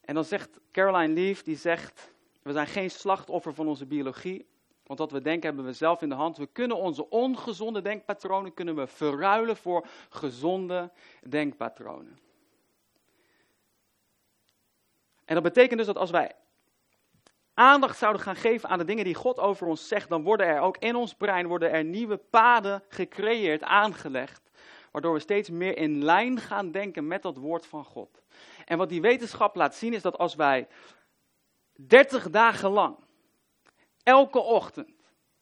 [0.00, 4.46] En dan zegt Caroline Leaf, die zegt, we zijn geen slachtoffer van onze biologie,
[4.90, 6.36] want wat we denken hebben we zelf in de hand.
[6.36, 10.90] We kunnen onze ongezonde denkpatronen kunnen we verruilen voor gezonde
[11.28, 12.18] denkpatronen.
[15.24, 16.34] En dat betekent dus dat als wij
[17.60, 20.60] aandacht zouden gaan geven aan de dingen die God over ons zegt, dan worden er
[20.60, 24.50] ook in ons brein worden er nieuwe paden gecreëerd, aangelegd,
[24.90, 28.22] waardoor we steeds meer in lijn gaan denken met dat woord van God.
[28.64, 30.68] En wat die wetenschap laat zien is dat als wij
[31.72, 32.96] 30 dagen lang,
[34.02, 34.90] elke ochtend,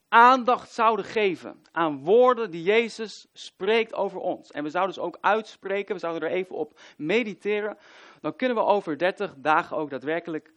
[0.08, 4.50] aandacht zouden geven aan woorden die Jezus spreekt over ons.
[4.50, 7.78] En we zouden dus ook uitspreken, we zouden er even op mediteren.
[8.20, 10.52] Dan kunnen we over 30 dagen ook daadwerkelijk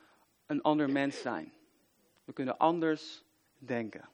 [0.51, 1.53] een ander mens zijn.
[2.23, 3.23] We kunnen anders
[3.57, 4.09] denken.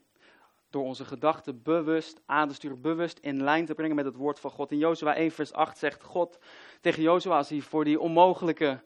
[0.70, 4.40] Door onze gedachten bewust aan te sturen, bewust in lijn te brengen met het woord
[4.40, 4.72] van God.
[4.72, 6.40] In Jozua 1 vers 8 zegt God
[6.82, 8.80] tegen Jozua als hij voor die onmogelijke,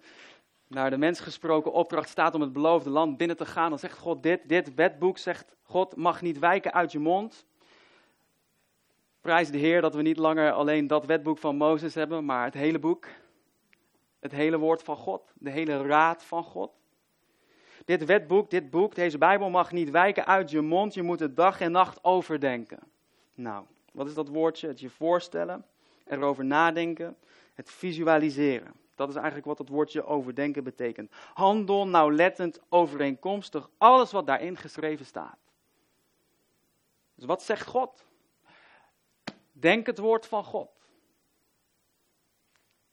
[0.67, 3.69] naar de mens gesproken opdracht staat om het beloofde land binnen te gaan.
[3.69, 7.45] Dan zegt God dit, dit wetboek zegt God mag niet wijken uit je mond.
[9.21, 12.53] Prijs de Heer dat we niet langer alleen dat wetboek van Mozes hebben, maar het
[12.53, 13.07] hele boek.
[14.19, 16.80] Het hele woord van God, de hele raad van God.
[17.91, 20.93] Dit wetboek, dit boek, deze Bijbel mag niet wijken uit je mond.
[20.93, 22.79] Je moet het dag en nacht overdenken.
[23.33, 24.67] Nou, Wat is dat woordje?
[24.67, 25.65] Het je voorstellen,
[26.05, 27.17] erover nadenken,
[27.53, 28.73] het visualiseren.
[28.95, 31.11] Dat is eigenlijk wat het woordje overdenken betekent.
[31.33, 35.37] Handel nauwlettend overeenkomstig alles wat daarin geschreven staat.
[37.15, 38.05] Dus wat zegt God?
[39.51, 40.69] Denk het woord van God.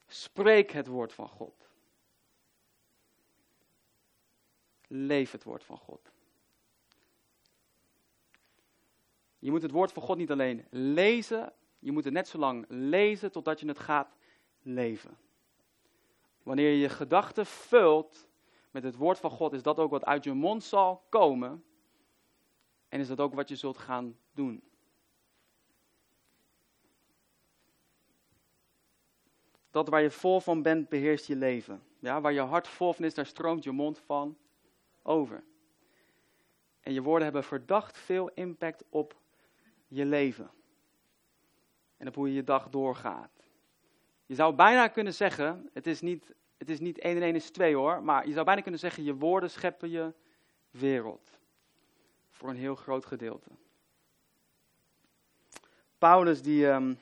[0.07, 1.68] Spreek het woord van God.
[4.89, 6.13] Leef het woord van God.
[9.39, 12.65] Je moet het woord van God niet alleen lezen, je moet het net zo lang
[12.69, 14.17] lezen totdat je het gaat
[14.63, 15.17] leven.
[16.43, 18.29] Wanneer je je gedachten vult
[18.71, 21.65] met het woord van God, is dat ook wat uit je mond zal komen.
[22.89, 24.63] En is dat ook wat je zult gaan doen.
[29.71, 31.83] Dat waar je vol van bent, beheerst je leven.
[31.99, 34.37] Ja, waar je hart vol van is, daar stroomt je mond van
[35.09, 35.45] over.
[36.81, 39.17] En je woorden hebben verdacht veel impact op
[39.87, 40.51] je leven.
[41.97, 43.31] En op hoe je je dag doorgaat.
[44.27, 47.51] Je zou bijna kunnen zeggen, het is niet, het is niet 1 en 1 is
[47.51, 50.13] 2 hoor, maar je zou bijna kunnen zeggen, je woorden scheppen je
[50.71, 51.39] wereld.
[52.31, 53.51] Voor een heel groot gedeelte.
[55.99, 56.99] Paulus die um,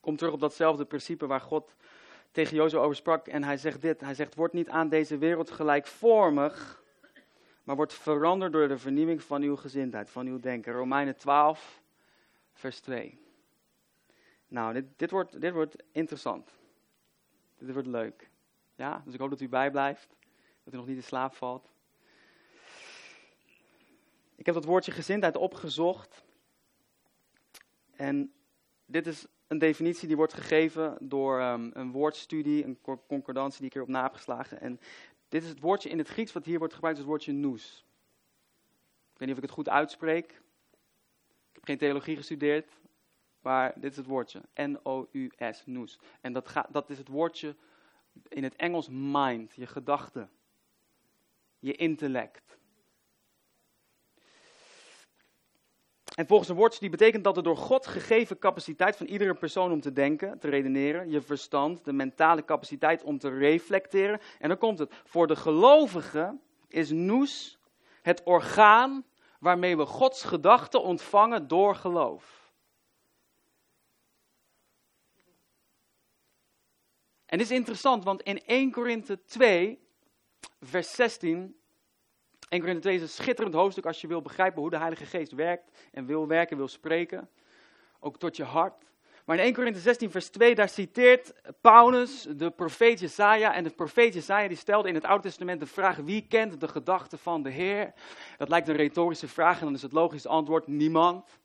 [0.00, 1.74] komt terug op datzelfde principe waar God
[2.30, 3.26] tegen Jozef over sprak.
[3.26, 6.82] En hij zegt dit, hij zegt, word niet aan deze wereld gelijkvormig,
[7.62, 10.72] maar wordt veranderd door de vernieuwing van uw gezindheid, van uw denken.
[10.72, 11.82] Romeinen 12,
[12.52, 13.18] vers 2.
[14.48, 16.50] Nou, dit, dit, wordt, dit wordt interessant.
[17.58, 18.30] Dit wordt leuk.
[18.74, 20.16] Ja, dus ik hoop dat u bijblijft,
[20.64, 21.68] dat u nog niet in slaap valt.
[24.34, 26.24] Ik heb dat woordje gezindheid opgezocht.
[27.96, 28.32] En
[28.86, 33.74] dit is een definitie die wordt gegeven door um, een woordstudie, een concordantie die ik
[33.74, 34.58] erop na heb.
[34.60, 34.80] En
[35.28, 37.84] dit is het woordje in het Grieks wat hier wordt gebruikt, het woordje nous.
[39.12, 40.30] Ik weet niet of ik het goed uitspreek.
[40.30, 42.70] Ik heb geen theologie gestudeerd,
[43.40, 44.40] maar dit is het woordje.
[44.54, 45.98] N-O-U-S, nous.
[46.20, 47.56] En dat, gaat, dat is het woordje
[48.28, 50.28] in het Engels mind, je gedachte,
[51.58, 52.58] je intellect.
[56.20, 59.72] En volgens een woordje die betekent dat de door God gegeven capaciteit van iedere persoon
[59.72, 64.20] om te denken, te redeneren, je verstand, de mentale capaciteit om te reflecteren.
[64.38, 64.92] En dan komt het.
[65.04, 67.58] Voor de gelovige is nous
[68.02, 69.04] het orgaan
[69.38, 72.52] waarmee we Gods gedachten ontvangen door geloof.
[77.26, 79.78] En dit is interessant, want in 1 Korinthe 2,
[80.60, 81.59] vers 16
[82.50, 85.32] 1 Korinther 2 is een schitterend hoofdstuk als je wil begrijpen hoe de Heilige Geest
[85.32, 87.28] werkt en wil werken, wil spreken.
[88.00, 88.84] Ook tot je hart.
[89.24, 93.54] Maar in 1 Korinther 16 vers 2, daar citeert Paulus de profeet Jesaja.
[93.54, 96.68] En de profeet Jesaja die stelde in het Oude Testament de vraag, wie kent de
[96.68, 97.92] gedachten van de Heer?
[98.36, 101.38] Dat lijkt een retorische vraag en dan is het logische antwoord, niemand.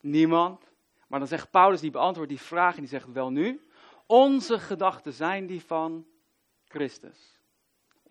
[0.00, 0.72] Niemand.
[1.06, 3.66] Maar dan zegt Paulus, die beantwoordt die vraag en die zegt, wel nu,
[4.06, 6.06] onze gedachten zijn die van
[6.64, 7.29] Christus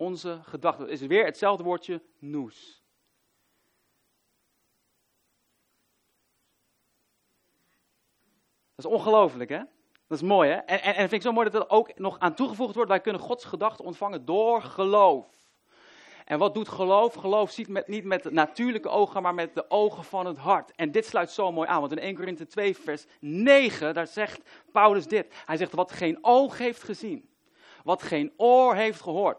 [0.00, 0.84] onze gedachten.
[0.84, 2.82] Het is weer hetzelfde woordje nous.
[8.74, 9.62] Dat is ongelooflijk, hè?
[10.06, 10.56] Dat is mooi, hè?
[10.56, 12.90] En, en, en vind ik zo mooi dat er ook nog aan toegevoegd wordt.
[12.90, 15.26] Wij kunnen Gods gedachten ontvangen door geloof.
[16.24, 17.14] En wat doet geloof?
[17.14, 20.72] Geloof ziet met, niet met natuurlijke ogen, maar met de ogen van het hart.
[20.74, 24.40] En dit sluit zo mooi aan, want in 1 Korinthe 2, vers 9, daar zegt
[24.72, 25.34] Paulus dit.
[25.46, 27.28] Hij zegt, wat geen oog heeft gezien,
[27.84, 29.38] wat geen oor heeft gehoord,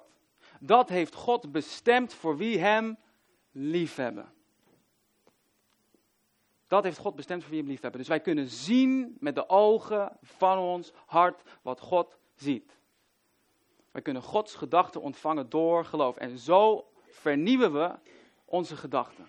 [0.63, 2.97] dat heeft God bestemd voor wie hem
[3.52, 4.34] liefhebben.
[6.67, 8.00] Dat heeft God bestemd voor wie hem liefhebben.
[8.00, 12.78] Dus wij kunnen zien met de ogen van ons hart wat God ziet.
[13.91, 16.17] Wij kunnen Gods gedachten ontvangen door geloof.
[16.17, 17.95] En zo vernieuwen we
[18.45, 19.28] onze gedachten.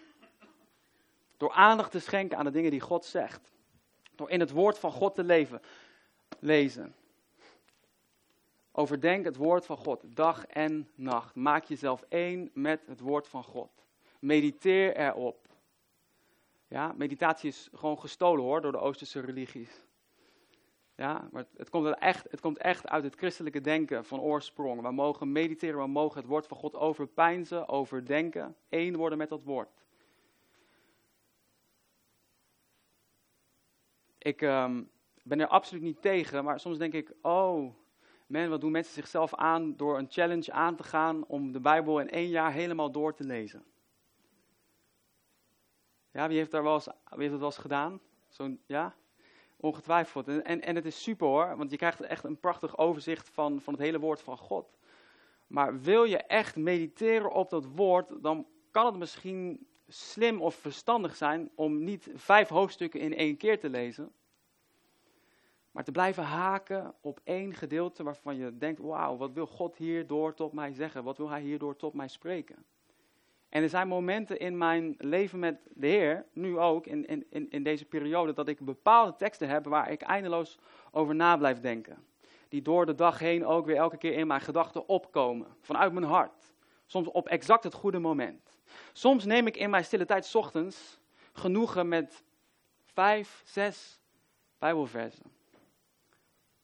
[1.37, 3.53] Door aandacht te schenken aan de dingen die God zegt.
[4.15, 5.61] Door in het woord van God te leven,
[6.39, 6.95] lezen.
[8.73, 11.35] Overdenk het woord van God, dag en nacht.
[11.35, 13.71] Maak jezelf één met het woord van God.
[14.19, 15.49] Mediteer erop.
[16.69, 19.85] Ja, meditatie is gewoon gestolen hoor, door de Oosterse religies.
[20.95, 24.83] Ja, maar het komt, echt, het komt echt uit het christelijke denken van oorsprong.
[24.83, 29.43] We mogen mediteren, we mogen het woord van God overpeinzen, overdenken, één worden met dat
[29.43, 29.69] woord.
[34.19, 34.91] Ik um,
[35.23, 37.75] ben er absoluut niet tegen, maar soms denk ik, oh,
[38.33, 42.01] Man, wat doen mensen zichzelf aan door een challenge aan te gaan om de Bijbel
[42.01, 43.65] in één jaar helemaal door te lezen?
[46.13, 48.01] Ja, wie heeft, daar wel eens, wie heeft dat wel eens gedaan?
[48.29, 48.95] Zo'n, ja?
[49.57, 50.29] Ongetwijfeld.
[50.29, 53.61] En, en, en het is super hoor, want je krijgt echt een prachtig overzicht van,
[53.61, 54.77] van het hele woord van God.
[55.47, 61.17] Maar wil je echt mediteren op dat woord, dan kan het misschien slim of verstandig
[61.17, 64.13] zijn om niet vijf hoofdstukken in één keer te lezen,
[65.73, 70.35] maar te blijven haken op één gedeelte waarvan je denkt, wauw, wat wil God hierdoor
[70.35, 71.05] tot mij zeggen?
[71.05, 72.65] Wat wil Hij hierdoor tot mij spreken?
[73.49, 77.63] En er zijn momenten in mijn leven met de Heer, nu ook, in, in, in
[77.63, 80.59] deze periode, dat ik bepaalde teksten heb waar ik eindeloos
[80.91, 82.05] over na blijf denken.
[82.49, 86.05] Die door de dag heen ook weer elke keer in mijn gedachten opkomen, vanuit mijn
[86.05, 86.53] hart.
[86.87, 88.59] Soms op exact het goede moment.
[88.93, 91.01] Soms neem ik in mijn stille tijd ochtends
[91.33, 92.25] genoegen met
[92.85, 94.01] vijf, zes
[94.59, 95.32] Bijbelversen.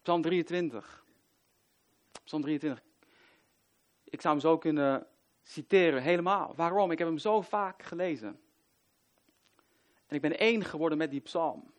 [0.09, 1.05] Psalm 23.
[2.25, 2.85] Psalm 23.
[4.05, 5.07] Ik zou hem zo kunnen
[5.42, 6.53] citeren, helemaal.
[6.57, 6.90] Waarom?
[6.90, 8.40] Ik heb hem zo vaak gelezen.
[10.07, 11.73] En ik ben één geworden met die psalm.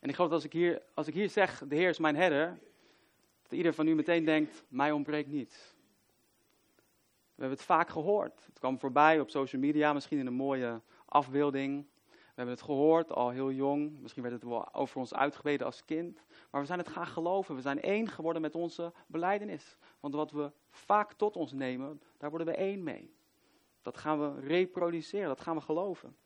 [0.00, 2.16] En ik geloof dat als ik hier, als ik hier zeg, de Heer is mijn
[2.16, 2.58] herder,
[3.42, 5.74] dat ieder van u meteen denkt, mij ontbreekt niets.
[7.34, 8.46] We hebben het vaak gehoord.
[8.46, 11.86] Het kwam voorbij op social media, misschien in een mooie afbeelding.
[12.34, 14.00] We hebben het gehoord, al heel jong.
[14.00, 16.24] Misschien werd het wel over ons uitgebeden als kind.
[16.50, 17.54] Maar we zijn het gaan geloven.
[17.54, 19.76] We zijn één geworden met onze beleidenis.
[20.00, 23.14] Want wat we vaak tot ons nemen, daar worden we één mee.
[23.82, 26.16] Dat gaan we reproduceren, dat gaan we geloven.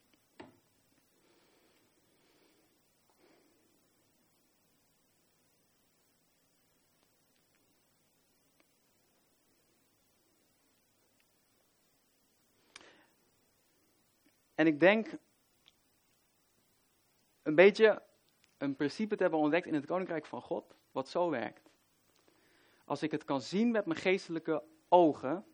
[14.55, 15.18] En ik denk
[17.49, 18.03] een beetje
[18.59, 21.71] een principe te hebben ontdekt in het koninkrijk van God, wat zo werkt.
[22.85, 25.45] Als ik het kan zien met mijn geestelijke ogen,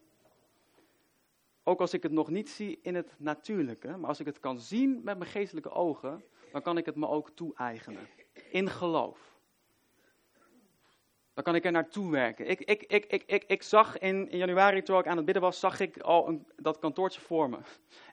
[1.62, 4.58] ook als ik het nog niet zie in het natuurlijke, maar als ik het kan
[4.58, 8.08] zien met mijn geestelijke ogen, dan kan ik het me ook toe-eigenen.
[8.50, 9.38] In geloof.
[11.34, 12.46] Dan kan ik er naartoe werken.
[12.48, 15.60] Ik, ik, ik, ik, ik, zag in, in januari, toen ik aan het bidden was,
[15.60, 17.58] zag ik al een, dat kantoortje voor me.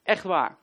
[0.04, 0.58] Echt waar.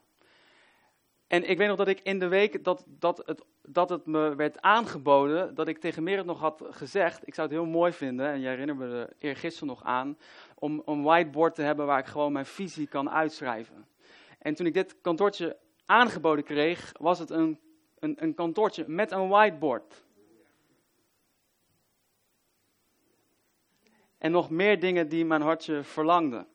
[1.29, 4.35] En ik weet nog dat ik in de week dat, dat, het, dat het me
[4.35, 8.27] werd aangeboden, dat ik tegen Merit nog had gezegd, ik zou het heel mooi vinden,
[8.27, 10.19] en jij herinnert me er eergisteren nog aan,
[10.55, 13.87] om een whiteboard te hebben waar ik gewoon mijn visie kan uitschrijven.
[14.39, 17.59] En toen ik dit kantoortje aangeboden kreeg, was het een,
[17.99, 20.05] een, een kantoortje met een whiteboard.
[24.19, 26.47] En nog meer dingen die mijn hartje verlangde.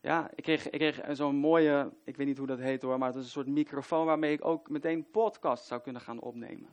[0.00, 3.08] Ja, ik kreeg, ik kreeg zo'n mooie, ik weet niet hoe dat heet hoor, maar
[3.08, 6.68] het is een soort microfoon waarmee ik ook meteen podcast zou kunnen gaan opnemen.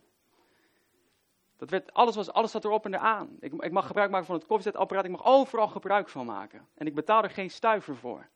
[1.58, 3.38] Dat werd, alles, was, alles zat erop en eraan.
[3.40, 6.68] Ik, ik mag gebruik maken van het koffiezetapparaat, ik mag overal gebruik van maken.
[6.74, 8.28] En ik betaal er geen stuiver voor.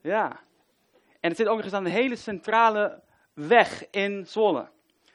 [0.00, 0.40] Ja.
[1.20, 4.68] En het zit ook nog eens aan een hele centrale weg in Zwolle.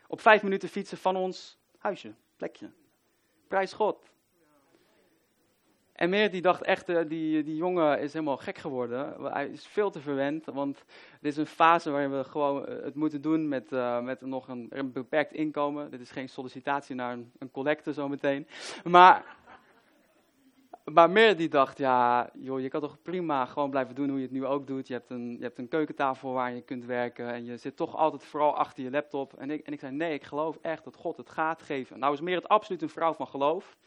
[0.07, 2.71] Op vijf minuten fietsen van ons huisje, plekje.
[3.47, 4.13] Prijs God.
[5.95, 9.31] En meer die dacht echt, uh, die, die jongen is helemaal gek geworden.
[9.31, 10.83] Hij is veel te verwend, want
[11.21, 14.47] dit is een fase waarin we gewoon eh, het moeten doen met, uh, met nog
[14.47, 15.91] een, beperkt inkomen.
[15.91, 18.47] Dit is geen sollicitatie naar een, een collecte zometeen.
[18.83, 19.35] Maar,
[20.83, 24.23] maar meer die dacht, ja, joh, je kan toch prima gewoon blijven doen hoe je
[24.23, 24.87] het nu ook doet.
[24.87, 27.95] Je hebt een, je hebt een keukentafel waar je kunt werken en je zit toch
[27.95, 29.33] altijd vooral achter je laptop.
[29.33, 31.99] En ik, en ik zei, nee, ik geloof echt dat God het gaat geven.
[31.99, 33.77] Nou is meer het absoluut een vrouw van geloof.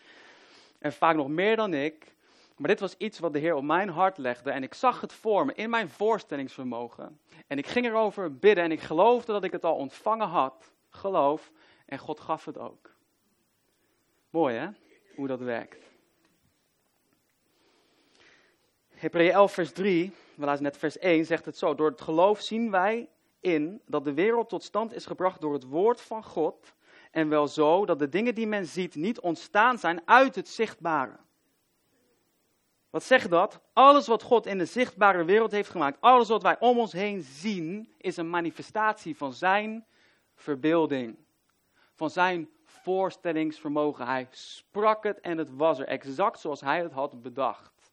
[0.79, 2.17] En vaak nog meer dan ik.
[2.57, 4.51] Maar dit was iets wat de Heer op mijn hart legde.
[4.51, 7.21] En ik zag het voor me in mijn voorstellingsvermogen.
[7.47, 8.65] En ik ging erover bidden.
[8.65, 10.73] En ik geloofde dat ik het al ontvangen had.
[10.89, 11.51] Geloof.
[11.87, 12.97] En God gaf het ook.
[14.31, 14.69] Mooi hè?
[15.15, 15.87] Hoe dat werkt.
[18.99, 21.75] Hebreeën 11 vers 3, we lazen net vers 1, zegt het zo.
[21.75, 23.09] Door het geloof zien wij
[23.41, 26.75] in dat de wereld tot stand is gebracht door het woord van God
[27.19, 31.17] en wel zo dat de dingen die men ziet niet ontstaan zijn uit het zichtbare.
[32.91, 33.61] Wat zegt dat?
[33.73, 37.23] Alles wat God in de zichtbare wereld heeft gemaakt, alles wat wij om ons heen
[37.23, 39.87] zien, is een manifestatie van zijn
[40.35, 41.17] verbeelding.
[41.95, 44.07] Van zijn voorstellingsvermogen.
[44.07, 47.93] Hij sprak het en het was er exact zoals hij het had bedacht.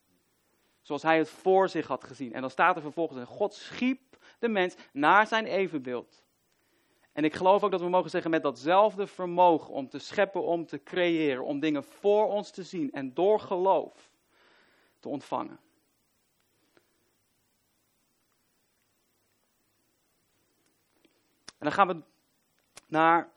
[0.81, 2.33] Zoals hij het voor zich had gezien.
[2.33, 6.24] En dan staat er vervolgens: God schiep de mens naar zijn evenbeeld.
[7.15, 10.65] En ik geloof ook dat we mogen zeggen met datzelfde vermogen om te scheppen, om
[10.65, 14.09] te creëren, om dingen voor ons te zien en door geloof
[14.99, 15.59] te ontvangen.
[21.45, 22.01] En dan gaan we
[22.87, 23.29] naar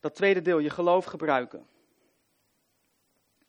[0.00, 1.66] dat tweede deel, je geloof gebruiken.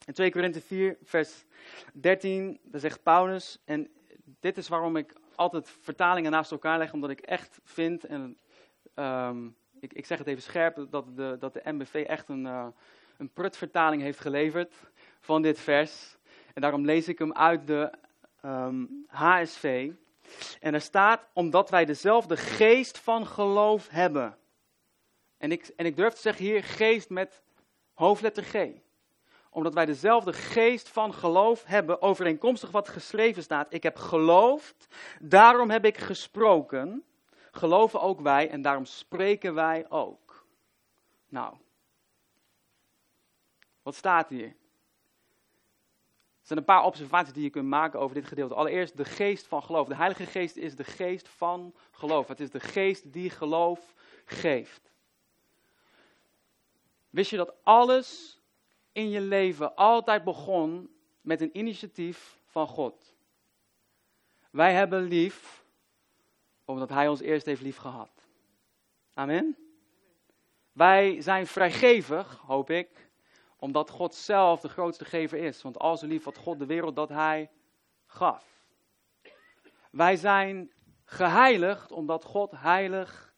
[0.05, 1.45] In 2 Korinthe 4, vers
[1.93, 3.91] 13, daar zegt Paulus, en
[4.39, 8.37] dit is waarom ik altijd vertalingen naast elkaar leg, omdat ik echt vind, en
[8.99, 12.67] Um, ik, ik, zeg het even scherp, dat de, dat de MBV echt een, uh,
[13.17, 14.73] een prutvertaling heeft geleverd
[15.19, 16.17] van dit vers.
[16.53, 17.91] En daarom lees ik hem uit de
[18.45, 19.91] um, ehm, HSV.
[20.59, 24.37] En er staat, omdat wij dezelfde geest van geloof hebben.
[25.37, 27.43] En ik, en ik durf te zeggen hier, geest met
[27.93, 28.67] hoofdletter G.
[29.49, 33.73] Omdat wij dezelfde geest van geloof hebben, overeenkomstig wat geschreven staat.
[33.73, 34.87] Ik heb geloofd,
[35.19, 37.03] daarom heb ik gesproken.
[37.57, 40.45] Geloven ook wij en daarom spreken wij ook.
[41.29, 41.55] Nou,
[43.81, 44.47] wat staat hier?
[44.47, 48.53] Er zijn een paar observaties die je kunt maken over dit gedeelte.
[48.53, 49.87] Allereerst de geest van geloof.
[49.87, 52.27] De Heilige Geest is de geest van geloof.
[52.27, 53.93] Het is de geest die geloof
[54.25, 54.91] geeft.
[57.09, 58.39] Wist je dat alles
[58.91, 63.15] in je leven altijd begon met een initiatief van God?
[64.49, 65.65] Wij hebben lief
[66.67, 68.09] omdat Hij ons eerst heeft lief gehad.
[69.13, 69.57] Amen.
[70.71, 73.09] Wij zijn vrijgevig, hoop ik,
[73.59, 75.61] omdat God zelf de grootste gever is.
[75.61, 77.49] Want al zo lief had God de wereld dat hij
[78.05, 78.45] gaf.
[79.91, 80.71] Wij zijn
[81.03, 83.33] geheiligd omdat God heilig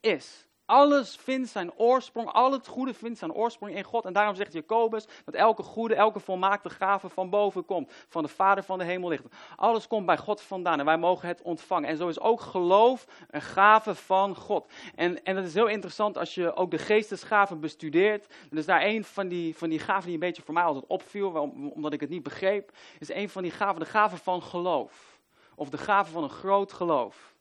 [0.00, 0.47] is.
[0.68, 4.04] Alles vindt zijn oorsprong, al het goede vindt zijn oorsprong in God.
[4.04, 7.92] En daarom zegt Jacobus dat elke goede, elke volmaakte gave van boven komt.
[8.08, 9.24] Van de Vader van de hemel ligt.
[9.56, 11.88] Alles komt bij God vandaan en wij mogen het ontvangen.
[11.88, 14.72] En zo is ook geloof een gave van God.
[14.94, 18.26] En, en dat is heel interessant als je ook de geestesgaven bestudeert.
[18.48, 20.86] Dan is daar een van die, van die gaven die een beetje voor mij altijd
[20.86, 21.30] opviel,
[21.74, 22.72] omdat ik het niet begreep.
[22.98, 25.18] Is een van die gaven, de gave van geloof.
[25.54, 27.36] Of de gave van een groot geloof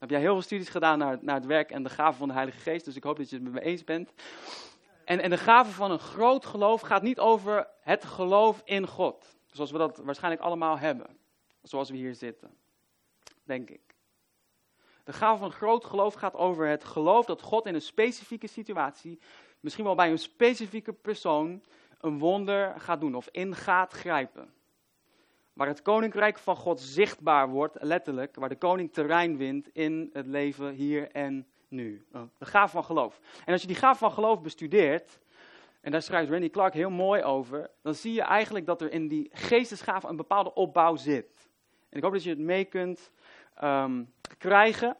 [0.00, 2.34] heb jij heel veel studies gedaan naar, naar het werk en de gave van de
[2.34, 4.12] Heilige Geest, dus ik hoop dat je het met me eens bent.
[5.04, 9.36] En, en de gave van een groot geloof gaat niet over het geloof in God,
[9.46, 11.18] zoals we dat waarschijnlijk allemaal hebben,
[11.62, 12.50] zoals we hier zitten,
[13.44, 13.94] denk ik.
[15.04, 19.18] De gave van groot geloof gaat over het geloof dat God in een specifieke situatie,
[19.60, 21.64] misschien wel bij een specifieke persoon,
[22.00, 24.54] een wonder gaat doen of in gaat grijpen.
[25.60, 30.26] Waar het koninkrijk van God zichtbaar wordt, letterlijk, waar de koning terrein wint in het
[30.26, 32.06] leven hier en nu.
[32.12, 33.20] Oh, de gaaf van geloof.
[33.44, 35.20] En als je die gaaf van geloof bestudeert,
[35.80, 39.08] en daar schrijft Randy Clark heel mooi over, dan zie je eigenlijk dat er in
[39.08, 41.48] die geestesgave een bepaalde opbouw zit.
[41.88, 43.10] En ik hoop dat je het mee kunt
[43.54, 44.04] ehm,
[44.38, 44.96] krijgen.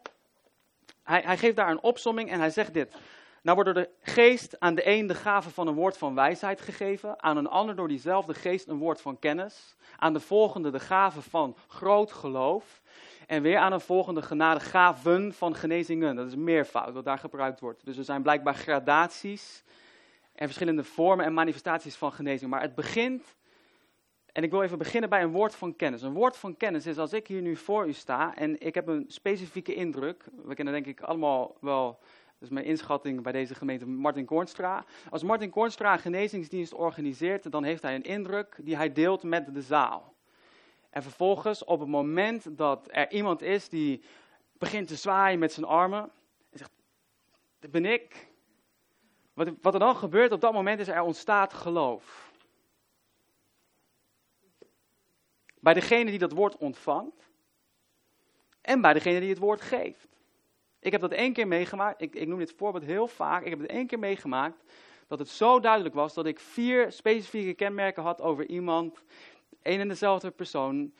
[1.03, 2.95] Hij, hij geeft daar een opsomming en hij zegt dit.
[3.41, 6.61] Nou wordt door de geest aan de een de gave van een woord van wijsheid
[6.61, 10.79] gegeven, aan een ander door diezelfde geest een woord van kennis, aan de volgende de
[10.79, 12.81] gave van groot geloof
[13.27, 16.15] en weer aan een volgende genade gaven van genezingen.
[16.15, 17.85] Dat is meervoud wat daar gebruikt wordt.
[17.85, 19.63] Dus er zijn blijkbaar gradaties
[20.33, 22.51] en verschillende vormen en manifestaties van genezing.
[22.51, 23.35] Maar het begint,
[24.31, 26.01] en ik wil even beginnen bij een woord van kennis.
[26.01, 28.87] Een woord van kennis is als ik hier nu voor u sta en ik heb
[28.87, 30.25] een specifieke indruk.
[30.43, 31.99] We kennen denk ik allemaal wel
[32.41, 34.85] dat is mijn inschatting bij deze gemeente Martin Kornstra.
[35.09, 39.53] Als Martin Kornstra een genezingsdienst organiseert, dan heeft hij een indruk die hij deelt met
[39.53, 40.13] de zaal.
[40.89, 44.03] En vervolgens, op het moment dat er iemand is die
[44.57, 46.01] begint te zwaaien met zijn armen,
[46.51, 46.71] en zegt,
[47.59, 48.27] dat ben ik.
[49.33, 52.31] Wat, wat er dan gebeurt op dat moment is, er ontstaat geloof.
[55.59, 57.29] Bij degene die dat woord ontvangt
[58.61, 60.07] en bij degene die het woord geeft.
[60.81, 62.01] Ik heb dat één keer meegemaakt.
[62.01, 63.43] Ik, ik noem dit voorbeeld heel vaak.
[63.43, 64.63] Ik heb het één keer meegemaakt.
[65.07, 69.03] Dat het zo duidelijk was dat ik vier specifieke kenmerken had over iemand.
[69.61, 70.93] één en dezelfde persoon.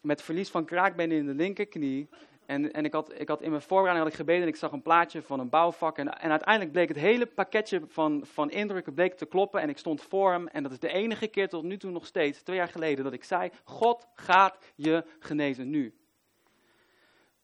[0.00, 2.08] Met verlies van kraakbenen in de linkerknie.
[2.46, 4.72] En, en ik, had, ik had in mijn voorbereiding had ik gebeden en ik zag
[4.72, 5.98] een plaatje van een bouwvak.
[5.98, 9.60] En, en uiteindelijk bleek het hele pakketje van, van indrukken bleek te kloppen.
[9.60, 10.46] En ik stond voor hem.
[10.46, 13.12] En dat is de enige keer tot nu toe nog steeds, twee jaar geleden, dat
[13.12, 15.97] ik zei: God gaat je genezen nu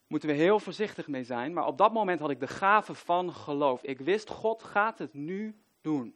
[0.06, 1.52] moeten we heel voorzichtig mee zijn.
[1.52, 3.82] Maar op dat moment had ik de gave van geloof.
[3.82, 6.14] Ik wist, God gaat het nu doen.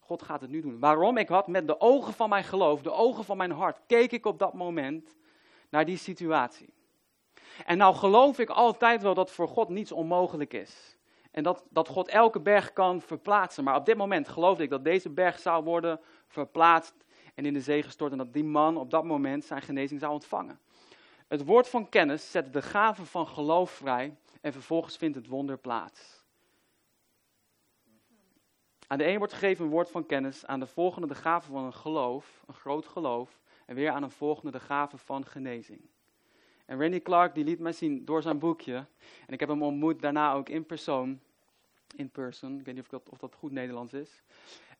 [0.00, 0.78] God gaat het nu doen.
[0.78, 1.16] Waarom?
[1.16, 4.26] Ik had met de ogen van mijn geloof, de ogen van mijn hart, keek ik
[4.26, 5.16] op dat moment
[5.70, 6.74] naar die situatie.
[7.64, 10.96] En nou geloof ik altijd wel dat voor God niets onmogelijk is.
[11.30, 13.64] En dat, dat God elke berg kan verplaatsen.
[13.64, 16.94] Maar op dit moment geloofde ik dat deze berg zou worden verplaatst
[17.34, 18.12] en in de zee gestort.
[18.12, 20.60] En dat die man op dat moment zijn genezing zou ontvangen.
[21.26, 25.58] Het woord van kennis zet de gave van geloof vrij en vervolgens vindt het wonder
[25.58, 26.24] plaats.
[28.86, 31.64] Aan de een wordt gegeven een woord van kennis, aan de volgende de gave van
[31.64, 35.80] een geloof, een groot geloof, en weer aan een volgende de gave van genezing.
[36.64, 38.74] En Randy Clark die liet mij zien door zijn boekje,
[39.26, 41.20] en ik heb hem ontmoet daarna ook in persoon,
[41.96, 44.22] in person, ik weet niet of dat, of dat goed Nederlands is.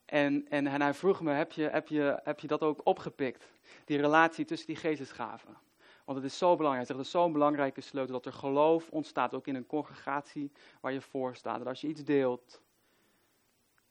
[0.05, 3.47] En, en, hij vroeg me, heb je, heb, je, heb je dat ook opgepikt,
[3.85, 5.66] die relatie tussen die geestesgaven?
[6.07, 6.87] Want het is zo belangrijk.
[6.87, 10.51] Het is zo'n belangrijke sleutel dat er geloof ontstaat, ook in een congregatie
[10.81, 11.57] waar je voor staat.
[11.57, 12.61] Dat als je iets deelt,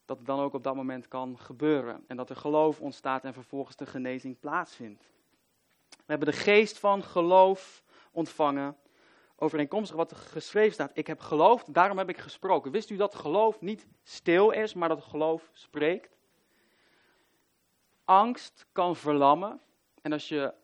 [0.05, 2.05] dat het dan ook op dat moment kan gebeuren.
[2.07, 5.11] En dat er geloof ontstaat en vervolgens de genezing plaatsvindt.
[5.89, 8.77] We hebben de geest van geloof ontvangen.
[9.37, 10.91] Overeenkomstig wat er geschreven staat.
[10.95, 12.71] Ik heb geloofd, daarom heb ik gesproken.
[12.71, 16.17] Wist u dat geloof niet stil is, maar dat geloof spreekt?
[18.05, 19.61] Angst kan verlammen.
[20.03, 20.55] En als je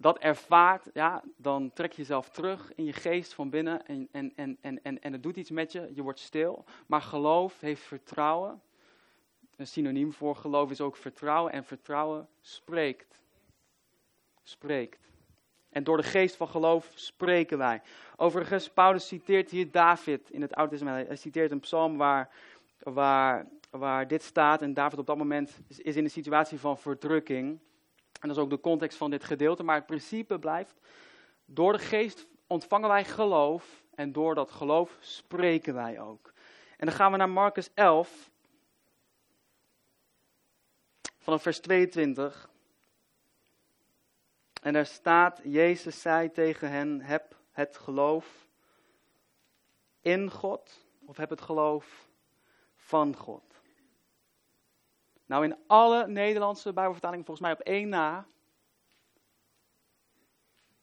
[0.00, 4.32] dat ervaart, ja, dan trek je jezelf terug in je geest van binnen en, en,
[4.36, 5.90] en, en, en, en het doet iets met je.
[5.94, 6.64] Je wordt stil.
[6.86, 8.62] Maar geloof heeft vertrouwen.
[9.56, 11.52] Een synoniem voor geloof is ook vertrouwen.
[11.52, 13.22] En vertrouwen spreekt.
[14.42, 15.08] Spreekt.
[15.68, 17.82] En door de geest van geloof spreken wij.
[18.16, 21.06] Overigens, Paulus citeert hier David in het Oude Testament.
[21.06, 22.28] Hij citeert een psalm waar,
[22.78, 24.62] waar, waar dit staat.
[24.62, 27.58] En David op dat moment is in een situatie van verdrukking.
[28.20, 29.62] En dat is ook de context van dit gedeelte.
[29.62, 30.80] Maar het principe blijft,
[31.44, 33.82] door de geest ontvangen wij geloof.
[33.94, 36.32] En door dat geloof spreken wij ook.
[36.76, 38.30] En dan gaan we naar Marcus 11.
[41.18, 42.50] Vanaf vers 22.
[44.62, 48.48] En daar staat, Jezus zei tegen hen, heb het geloof
[50.00, 52.08] in God of heb het geloof
[52.74, 53.49] van God.
[55.30, 58.26] Nou, in alle Nederlandse Bijbelvertalingen, volgens mij op één na,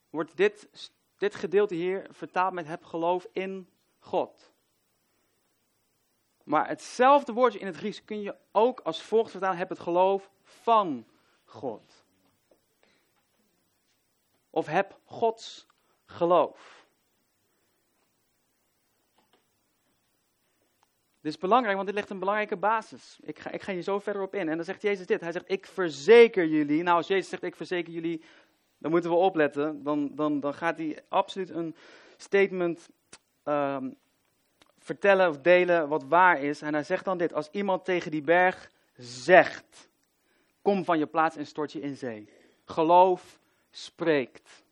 [0.09, 3.69] wordt dit, dit gedeelte hier vertaald met heb geloof in
[3.99, 4.51] God.
[6.43, 10.29] Maar hetzelfde woordje in het Grieks kun je ook als volgt vertalen, heb het geloof
[10.41, 11.05] van
[11.43, 12.05] God.
[14.49, 15.67] Of heb Gods
[16.05, 16.76] geloof.
[21.28, 23.19] Dit is belangrijk, want dit legt een belangrijke basis.
[23.21, 24.49] Ik ga, ik ga hier zo verder op in.
[24.49, 25.21] En dan zegt Jezus dit.
[25.21, 26.84] Hij zegt, ik verzeker jullie.
[26.84, 28.21] Nou, als Jezus zegt, ik verzeker jullie,
[28.78, 29.84] dan moeten we opletten.
[29.84, 31.75] Dan, dan, dan gaat hij absoluut een
[32.17, 32.89] statement
[33.43, 33.95] um,
[34.80, 36.61] vertellen of delen wat waar is.
[36.61, 37.34] En hij zegt dan dit.
[37.34, 39.89] Als iemand tegen die berg zegt,
[40.61, 42.30] kom van je plaats en stort je in zee.
[42.65, 44.63] Geloof spreekt.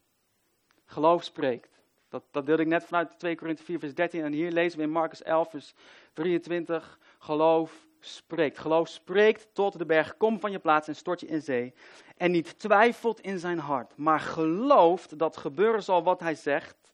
[0.85, 1.73] Geloof spreekt.
[2.09, 4.23] Dat, dat deelde ik net vanuit 2 Korinthe 4, vers 13.
[4.23, 5.73] En hier lezen we in Marcus 11, vers
[6.15, 6.99] 23.
[7.19, 8.57] Geloof spreekt.
[8.57, 10.17] Geloof spreekt tot de berg.
[10.17, 11.73] Kom van je plaats en stort je in zee.
[12.17, 16.93] En niet twijfelt in zijn hart, maar gelooft dat gebeuren zal wat hij zegt.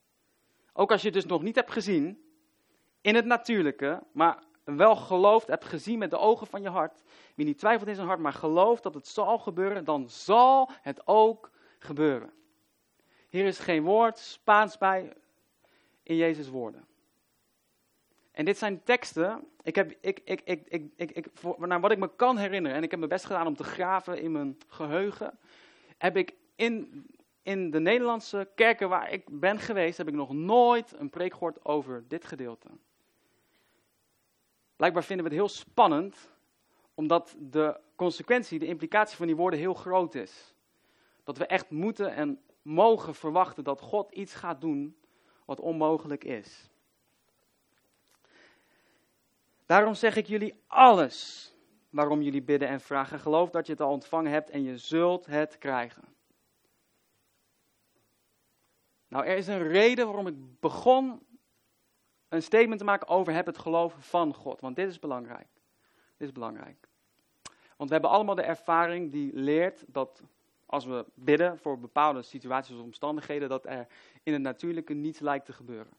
[0.73, 2.23] Ook als je het dus nog niet hebt gezien,
[3.01, 7.03] in het natuurlijke, maar wel gelooft, hebt gezien met de ogen van je hart.
[7.35, 11.07] Wie niet twijfelt in zijn hart, maar gelooft dat het zal gebeuren, dan zal het
[11.07, 12.33] ook gebeuren.
[13.29, 15.13] Hier is geen woord Spaans bij
[16.03, 16.85] in Jezus' woorden.
[18.31, 21.27] En dit zijn teksten, ik heb, ik, ik, ik, ik, ik,
[21.57, 24.21] naar wat ik me kan herinneren, en ik heb mijn best gedaan om te graven
[24.21, 25.37] in mijn geheugen,
[25.97, 27.05] heb ik in,
[27.43, 31.65] in de Nederlandse kerken waar ik ben geweest, heb ik nog nooit een preek gehoord
[31.65, 32.67] over dit gedeelte.
[34.75, 36.31] Blijkbaar vinden we het heel spannend,
[36.93, 40.53] omdat de consequentie, de implicatie van die woorden heel groot is.
[41.23, 44.95] Dat we echt moeten en mogen verwachten dat God iets gaat doen
[45.45, 46.70] wat onmogelijk is.
[49.71, 51.51] Daarom zeg ik jullie alles
[51.89, 53.19] waarom jullie bidden en vragen.
[53.19, 56.03] Geloof dat je het al ontvangen hebt en je zult het krijgen.
[59.07, 61.25] Nou, er is een reden waarom ik begon
[62.29, 64.61] een statement te maken over heb het geloof van God.
[64.61, 65.47] Want dit is belangrijk.
[66.17, 66.87] Dit is belangrijk.
[67.77, 70.23] Want we hebben allemaal de ervaring die leert dat
[70.65, 73.87] als we bidden voor bepaalde situaties of omstandigheden, dat er
[74.23, 75.93] in het natuurlijke niets lijkt te gebeuren.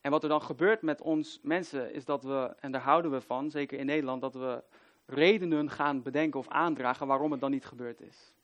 [0.00, 3.20] En wat er dan gebeurt met ons mensen, is dat we, en daar houden we
[3.20, 4.64] van, zeker in Nederland, dat we
[5.06, 8.34] redenen gaan bedenken of aandragen waarom het dan niet gebeurd is.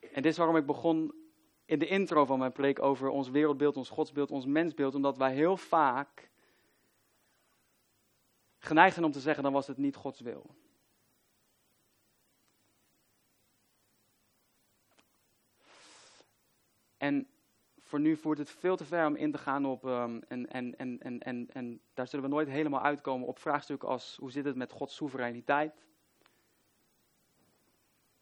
[0.00, 1.14] En dit is waarom ik begon
[1.64, 5.34] in de intro van mijn preek over ons wereldbeeld, ons godsbeeld, ons mensbeeld, omdat wij
[5.34, 6.30] heel vaak
[8.58, 10.54] geneigd zijn om te zeggen, dan was het niet Gods wil.
[16.96, 17.28] En
[17.86, 20.78] voor nu voert het veel te ver om in te gaan op, um, en, en,
[20.78, 24.44] en, en, en, en daar zullen we nooit helemaal uitkomen op vraagstukken als hoe zit
[24.44, 25.84] het met Gods soevereiniteit?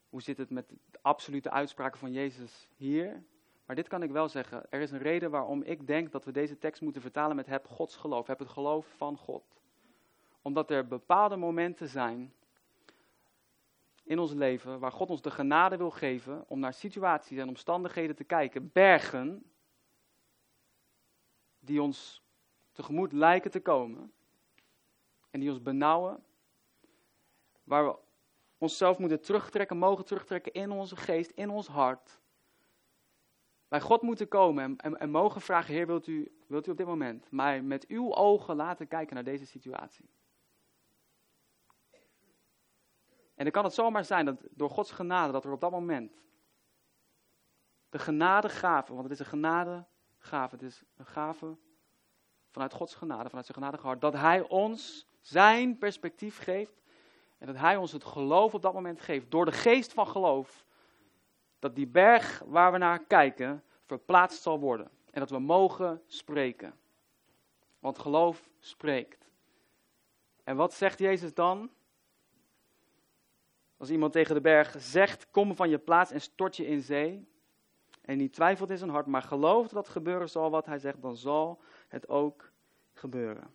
[0.09, 3.23] Hoe zit het met de absolute uitspraken van Jezus hier?
[3.65, 4.63] Maar dit kan ik wel zeggen.
[4.69, 7.67] Er is een reden waarom ik denk dat we deze tekst moeten vertalen met heb
[7.67, 8.27] Gods geloof.
[8.27, 9.43] Heb het geloof van God.
[10.41, 12.33] Omdat er bepaalde momenten zijn
[14.03, 18.15] in ons leven waar God ons de genade wil geven om naar situaties en omstandigheden
[18.15, 19.43] te kijken, bergen
[21.65, 22.23] die ons
[22.71, 24.13] tegemoet lijken te komen
[25.29, 26.23] en die ons benauwen,
[27.63, 27.97] waar we
[28.57, 32.19] onszelf moeten terugtrekken, mogen terugtrekken in onze geest, in ons hart,
[33.67, 36.77] bij God moeten komen en, en, en mogen vragen, Heer, wilt u, wilt u op
[36.77, 40.09] dit moment mij met uw ogen laten kijken naar deze situatie?
[43.35, 46.21] En dan kan het zomaar zijn dat door Gods genade, dat er op dat moment,
[47.89, 49.31] de genadegave, want het is een
[50.25, 51.57] genadegave, het is een gave
[52.51, 56.81] vanuit Gods genade, vanuit zijn genadige hart, dat Hij ons zijn perspectief geeft
[57.37, 60.65] en dat Hij ons het geloof op dat moment geeft, door de geest van geloof,
[61.59, 66.73] dat die berg waar we naar kijken verplaatst zal worden en dat we mogen spreken.
[67.79, 69.29] Want geloof spreekt.
[70.43, 71.69] En wat zegt Jezus dan?
[73.77, 77.27] Als iemand tegen de berg zegt: Kom van je plaats en stort je in zee.
[78.05, 81.17] En niet twijfelt in zijn hart, maar gelooft dat gebeuren zal wat hij zegt, dan
[81.17, 82.51] zal het ook
[82.93, 83.53] gebeuren.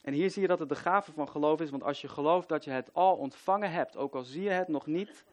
[0.00, 2.48] En hier zie je dat het de gave van geloof is, want als je gelooft
[2.48, 5.24] dat je het al ontvangen hebt, ook al zie je het nog niet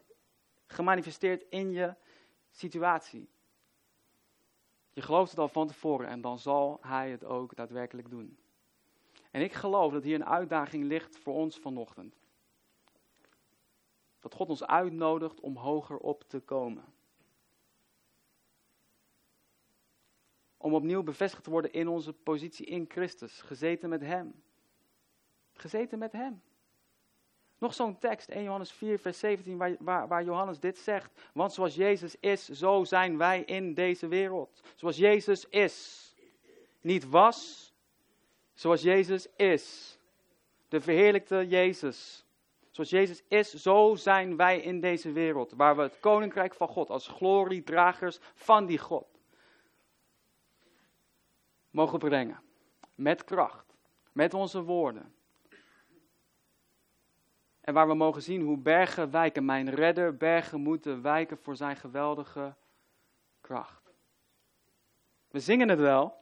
[0.68, 1.96] gemanifesteerd in je
[2.52, 3.30] situatie.
[4.90, 8.38] Je gelooft het al van tevoren en dan zal hij het ook daadwerkelijk doen.
[9.32, 12.20] En ik geloof dat hier een uitdaging ligt voor ons vanochtend.
[14.20, 16.86] Dat God ons uitnodigt om hoger op te komen.
[20.58, 24.44] Om opnieuw bevestigd te worden in onze positie in Christus, gezeten met Hem.
[25.54, 26.42] Gezeten met Hem.
[27.60, 31.30] Nog zo'n tekst, 1 Johannes 4, vers 17, waar, waar, waar, Johannes dit zegt.
[31.34, 34.62] Want zoals Jezus is, zo zijn wij in deze wereld.
[34.76, 36.08] Zoals Jezus is.
[36.82, 37.72] Niet was,
[38.54, 39.98] zoals Jezus is.
[40.68, 42.26] De verheerlijkte Jezus.
[42.80, 45.52] Zoals Jezus is, zo zijn wij in deze wereld.
[45.52, 49.08] Waar we het koninkrijk van God als gloriedragers van die God
[51.70, 52.40] mogen brengen.
[52.96, 53.76] Met kracht.
[54.12, 55.14] Met onze woorden
[57.70, 59.46] en waar we mogen zien hoe bergen wijken.
[59.46, 62.56] Mijn redder, bergen moeten wijken voor zijn geweldige
[63.42, 63.92] kracht.
[65.28, 66.16] We zingen het wel,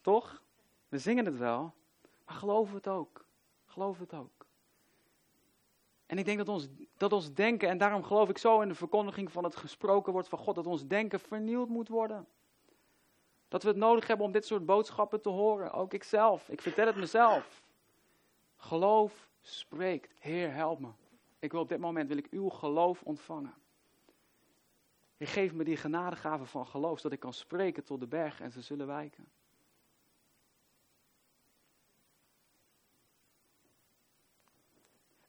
[0.00, 0.42] toch?
[0.88, 1.74] We zingen het wel,
[2.26, 3.24] maar geloven het ook.
[3.66, 4.41] Geloven het ook.
[6.12, 8.74] En ik denk dat ons, dat ons denken, en daarom geloof ik zo in de
[8.74, 12.26] verkondiging van het gesproken woord van God, dat ons denken vernieuwd moet worden.
[13.48, 15.72] Dat we het nodig hebben om dit soort boodschappen te horen.
[15.72, 16.48] Ook ikzelf.
[16.48, 17.62] Ik vertel het mezelf.
[18.56, 20.88] Geloof spreekt, Heer, help me.
[21.38, 23.54] Ik wil op dit moment, wil ik uw geloof ontvangen.
[25.18, 28.60] Geef me die genadegave van geloof, zodat ik kan spreken tot de berg en ze
[28.60, 29.30] zullen wijken.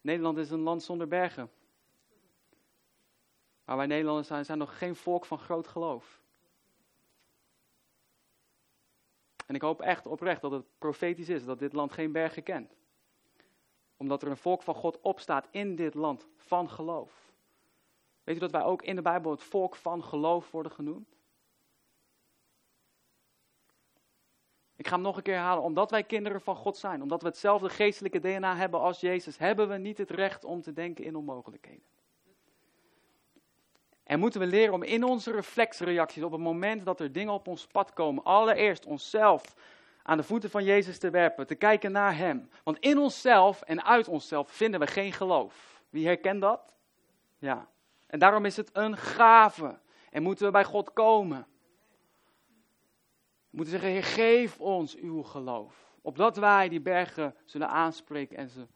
[0.04, 1.50] Nederland is een land zonder bergen.
[3.64, 6.22] Maar wij Nederlanders zijn, zijn nog geen volk van groot geloof.
[9.46, 12.74] En ik hoop echt oprecht dat het profetisch is, dat dit land geen bergen kent
[13.96, 17.32] omdat er een volk van God opstaat in dit land van geloof.
[18.24, 21.13] Weet u dat wij ook in de Bijbel het volk van geloof worden genoemd?
[24.76, 25.62] Ik ga hem nog een keer herhalen.
[25.62, 29.68] Omdat wij kinderen van God zijn, omdat we hetzelfde geestelijke DNA hebben als Jezus, hebben
[29.68, 31.82] we niet het recht om te denken in onmogelijkheden.
[34.04, 37.48] En moeten we leren om in onze reflexreacties, op het moment dat er dingen op
[37.48, 39.54] ons pad komen, allereerst onszelf
[40.02, 42.50] aan de voeten van Jezus te werpen, te kijken naar Hem.
[42.62, 45.82] Want in onszelf en uit onszelf vinden we geen geloof.
[45.90, 46.60] Wie herkent dat?
[47.38, 47.68] Ja.
[48.06, 49.78] En daarom is het een gave.
[50.10, 51.46] En moeten we bij God komen.
[53.54, 55.92] Moeten zeggen, Heer, geef ons uw geloof.
[56.00, 58.66] Opdat wij die bergen zullen aanspreken en ze,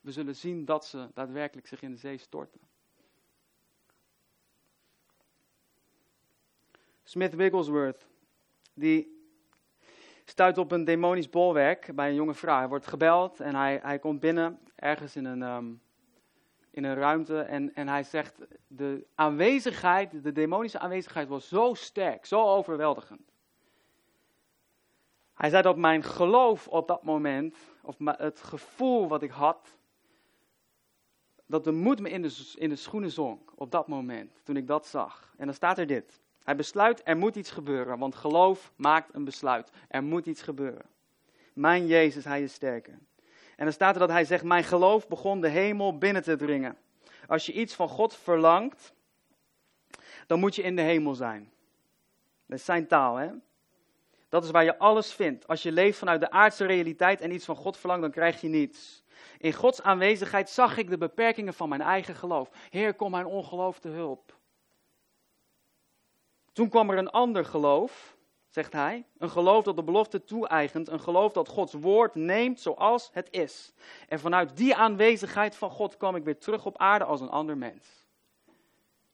[0.00, 2.60] we zullen zien dat ze daadwerkelijk zich in de zee storten.
[7.02, 8.06] Smith Wigglesworth,
[8.74, 9.28] die
[10.24, 12.58] stuit op een demonisch bolwerk bij een jonge vrouw.
[12.58, 15.72] Hij wordt gebeld en hij, hij komt binnen ergens in een, ehm,
[16.70, 22.26] in een ruimte en, en hij zegt, de aanwezigheid, de demonische aanwezigheid was zo sterk,
[22.26, 23.34] zo overweldigend.
[25.36, 29.76] Hij zei dat mijn geloof op dat moment, of het gevoel wat ik had,
[31.46, 34.66] dat de moed me in de, in de schoenen zonk op dat moment, toen ik
[34.66, 35.34] dat zag.
[35.36, 36.20] En dan staat er dit.
[36.44, 39.70] Hij besluit, er moet iets gebeuren, want geloof maakt een besluit.
[39.88, 40.86] Er moet iets gebeuren.
[41.52, 42.98] Mijn Jezus, hij is sterker.
[43.56, 46.76] En dan staat er dat hij zegt, mijn geloof begon de hemel binnen te dringen.
[47.26, 48.94] Als je iets van God verlangt,
[50.26, 51.52] dan moet je in de hemel zijn.
[52.46, 53.30] Dat is zijn taal, hè?
[54.36, 55.48] Dat is waar je alles vindt.
[55.48, 58.48] Als je leeft vanuit de aardse realiteit en iets van God verlangt, dan krijg je
[58.48, 59.04] niets.
[59.38, 62.50] In Gods aanwezigheid zag ik de beperkingen van mijn eigen geloof.
[62.70, 64.36] Heer, kom mijn ongeloof te hulp.
[66.52, 68.16] Toen kwam er een ander geloof,
[68.48, 69.06] zegt hij.
[69.18, 70.88] Een geloof dat de belofte toe-eigent.
[70.88, 73.72] Een geloof dat Gods woord neemt zoals het is.
[74.08, 77.56] En vanuit die aanwezigheid van God kwam ik weer terug op aarde als een ander
[77.56, 78.06] mens.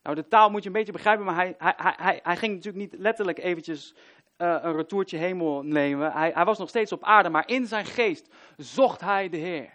[0.02, 2.92] Nou, de taal moet je een beetje begrijpen, maar hij, hij, hij, hij ging natuurlijk
[2.92, 3.94] niet letterlijk eventjes
[4.42, 6.12] uh, een retourtje hemel nemen.
[6.12, 9.70] Hij, hij was nog steeds op aarde, maar in zijn geest zocht hij de Heer.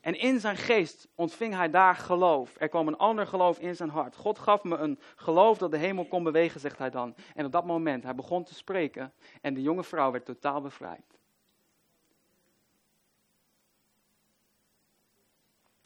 [0.00, 2.54] En in zijn geest ontving hij daar geloof.
[2.58, 4.16] Er kwam een ander geloof in zijn hart.
[4.16, 7.14] God gaf me een geloof dat de hemel kon bewegen, zegt hij dan.
[7.34, 11.18] En op dat moment, hij begon te spreken en de jonge vrouw werd totaal bevrijd.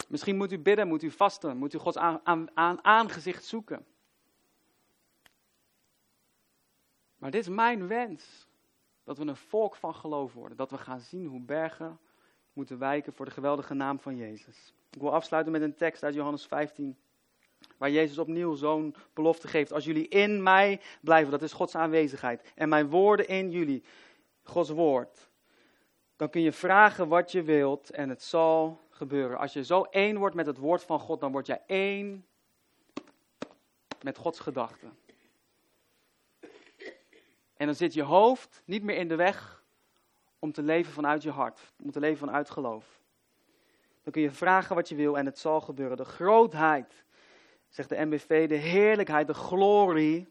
[0.08, 3.86] Misschien moet u bidden, moet u vasten, moet u Gods aan, aan aangezicht zoeken.
[7.18, 8.48] Maar dit is mijn wens.
[9.04, 10.56] Dat we een volk van geloof worden.
[10.56, 11.98] Dat we gaan zien hoe bergen
[12.52, 14.74] moeten wijken voor de geweldige naam van Jezus.
[14.90, 16.96] Ik wil afsluiten met een tekst uit Johannes 15.
[17.76, 19.72] Waar Jezus opnieuw zo'n belofte geeft.
[19.72, 22.52] Als jullie in mij blijven, dat is Gods aanwezigheid.
[22.54, 23.82] En mijn woorden in jullie,
[24.42, 25.30] Gods woord.
[26.16, 29.38] Dan kun je vragen wat je wilt en het zal gebeuren.
[29.38, 32.26] Als je zo één wordt met het woord van God, dan word jij één
[34.02, 34.98] met Gods gedachten.
[37.58, 39.64] En dan zit je hoofd niet meer in de weg
[40.38, 43.00] om te leven vanuit je hart, om te leven vanuit geloof.
[44.02, 45.96] Dan kun je vragen wat je wil en het zal gebeuren.
[45.96, 47.04] De grootheid,
[47.68, 50.28] zegt de MBV, de heerlijkheid, de glorie,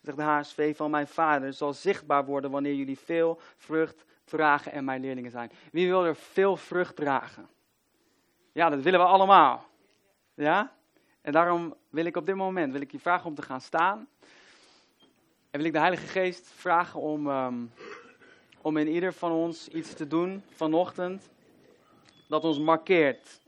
[0.00, 4.84] zegt de HSV van mijn vader, zal zichtbaar worden wanneer jullie veel vrucht dragen en
[4.84, 5.50] mijn leerlingen zijn.
[5.72, 7.48] Wie wil er veel vrucht dragen?
[8.52, 9.66] Ja, dat willen we allemaal.
[10.34, 10.76] Ja?
[11.20, 14.08] En daarom wil ik op dit moment wil ik je vragen om te gaan staan.
[15.50, 17.66] En wil ik de Heilige Geest vragen om, ehm,
[18.60, 21.30] om in ieder van ons iets te doen vanochtend
[22.28, 23.40] dat ons markeert.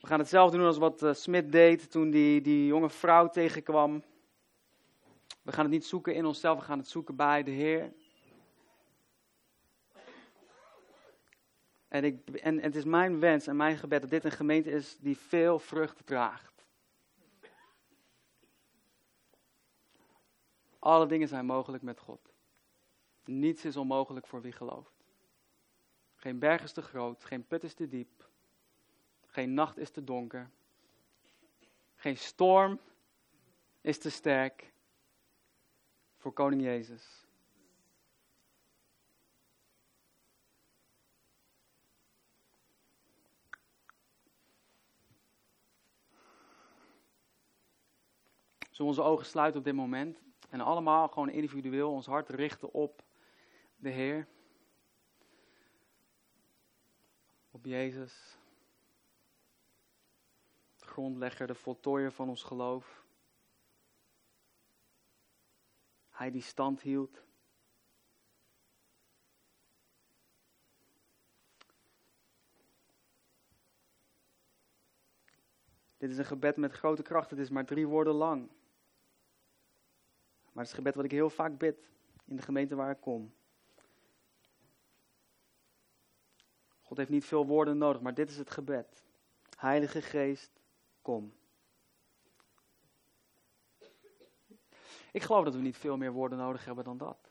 [0.00, 4.02] We gaan hetzelfde doen als wat uh, Smit deed toen die, die jonge vrouw tegenkwam.
[5.42, 7.92] We gaan het niet zoeken in onszelf, we gaan het zoeken bij de Heer.
[11.88, 14.70] En, ik, en, en het is mijn wens en mijn gebed dat dit een gemeente
[14.70, 16.51] is die veel vrucht draagt.
[20.82, 22.32] Alle dingen zijn mogelijk met God.
[23.24, 25.04] Niets is onmogelijk voor wie gelooft.
[26.14, 28.28] Geen berg is te groot, geen put is te diep,
[29.26, 30.50] geen nacht is te donker,
[31.94, 32.80] geen storm
[33.80, 34.72] is te sterk
[36.16, 37.26] voor Koning Jezus.
[48.70, 53.02] Zullen onze ogen sluiten op dit moment en allemaal gewoon individueel ons hart richten op
[53.76, 54.28] de Heer.
[57.50, 58.38] Op Jezus.
[60.76, 63.04] De grondlegger, de voltooier van ons geloof.
[66.10, 67.22] Hij die stand hield.
[75.96, 77.30] Dit is een gebed met grote kracht.
[77.30, 78.50] Het is maar drie woorden lang.
[80.52, 81.90] Maar het is gebed wat ik heel vaak bid
[82.24, 83.34] in de gemeente waar ik kom.
[86.82, 89.04] God heeft niet veel woorden nodig, maar dit is het gebed.
[89.56, 90.50] Heilige Geest,
[91.02, 91.32] kom.
[95.12, 97.30] Ik geloof dat we niet veel meer woorden nodig hebben dan dat.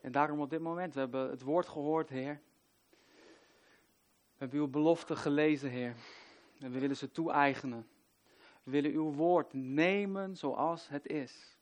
[0.00, 2.40] En daarom op dit moment, we hebben het woord gehoord, Heer.
[4.04, 5.94] We hebben uw belofte gelezen, Heer.
[6.60, 7.88] En we willen ze toe-eigenen.
[8.62, 11.55] We willen uw woord nemen zoals het is.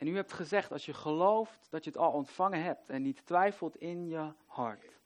[0.00, 3.26] En u hebt gezegd, als je gelooft dat je het al ontvangen hebt en niet
[3.26, 4.98] twijfelt in je hart,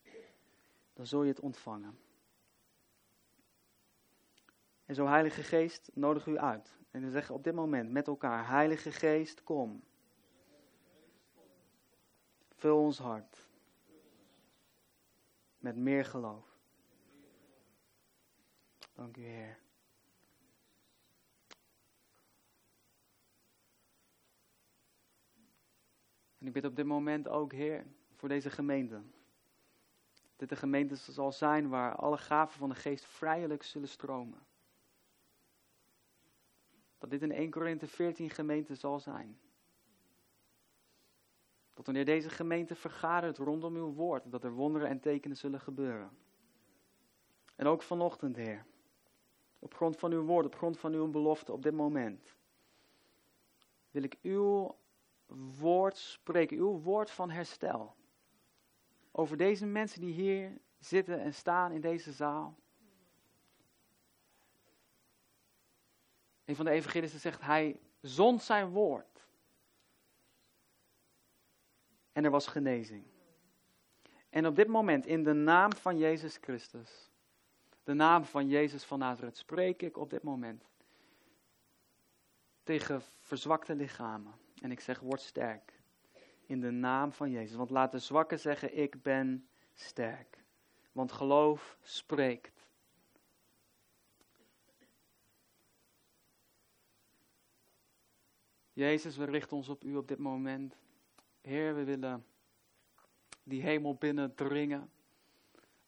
[0.92, 1.98] dan zul je het ontvangen.
[4.84, 6.78] En zo, Heilige Geest, nodig u uit.
[6.90, 9.82] En we zeggen op dit moment met elkaar, Heilige Geest, kom.
[12.48, 13.48] Vul ons hart
[15.58, 16.58] met meer geloof.
[18.92, 19.63] Dank u, Heer.
[26.44, 29.02] En ik bid op dit moment ook, Heer, voor deze gemeente.
[30.36, 34.46] Dat een gemeente zal zijn waar alle gaven van de geest vrijelijk zullen stromen.
[36.98, 39.38] Dat dit een 1 Korinthe 14 gemeente zal zijn.
[41.74, 46.10] Dat wanneer deze gemeente vergadert rondom uw woord, dat er wonderen en tekenen zullen gebeuren.
[47.54, 48.64] En ook vanochtend, Heer.
[49.58, 52.36] Op grond van uw woord, op grond van uw belofte op dit moment.
[53.90, 54.82] Wil ik uw
[55.58, 57.96] woord spreken, uw woord van herstel.
[59.10, 62.56] Over deze mensen die hier zitten en staan in deze zaal.
[66.44, 69.26] Een van de evangelisten zegt, hij zond zijn woord.
[72.12, 73.04] En er was genezing.
[74.28, 77.10] En op dit moment, in de naam van Jezus Christus,
[77.82, 80.64] de naam van Jezus van Nazareth, spreek ik op dit moment
[82.62, 84.34] tegen verzwakte lichamen.
[84.60, 85.72] En ik zeg, word sterk.
[86.46, 87.56] In de naam van Jezus.
[87.56, 90.44] Want laat de zwakken zeggen, ik ben sterk.
[90.92, 92.66] Want geloof spreekt.
[98.72, 100.76] Jezus, we richten ons op u op dit moment.
[101.40, 102.26] Heer, we willen
[103.42, 104.90] die hemel binnendringen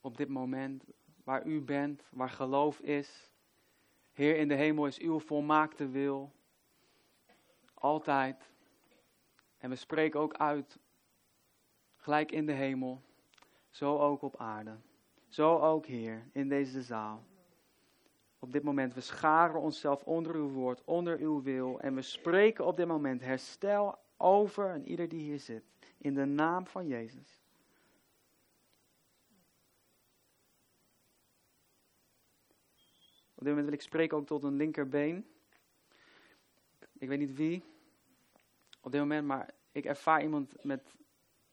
[0.01, 0.85] op dit moment,
[1.25, 3.31] waar u bent, waar geloof is.
[4.13, 6.33] Heer, in de hemel is uw volmaakte wil,
[7.75, 8.51] altijd.
[9.59, 10.79] En we spreken ook uit,
[11.97, 13.03] gelijk in de hemel,
[13.71, 14.77] zo ook op aarde.
[15.29, 17.25] Zo ook hier, in deze zaal.
[18.39, 21.81] Op dit moment, we scharen onszelf onder uw woord, onder uw wil.
[21.81, 25.65] En we spreken op dit moment herstel over en ieder die hier zit.
[25.99, 27.45] In de naam van Jezus.
[33.35, 35.27] Op dit moment wil ik spreken ook tot een linkerbeen.
[36.99, 37.63] Ik weet niet wie
[38.87, 40.95] op dit moment, maar ik ervaar iemand met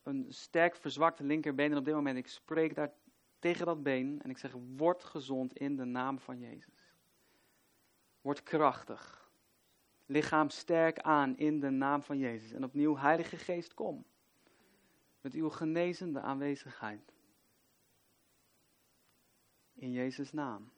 [0.02, 1.70] een sterk verzwakte linkerbeen.
[1.70, 2.92] En op dit moment, ik spreek daar
[3.38, 6.94] tegen dat been en ik zeg, word gezond in de naam van Jezus.
[8.20, 9.30] Word krachtig.
[10.06, 12.52] Lichaam sterk aan in de naam van Jezus.
[12.52, 14.04] En opnieuw, Heilige Geest, kom.
[15.20, 17.12] Met uw genezende aanwezigheid.
[19.72, 20.70] In Jezus' naam.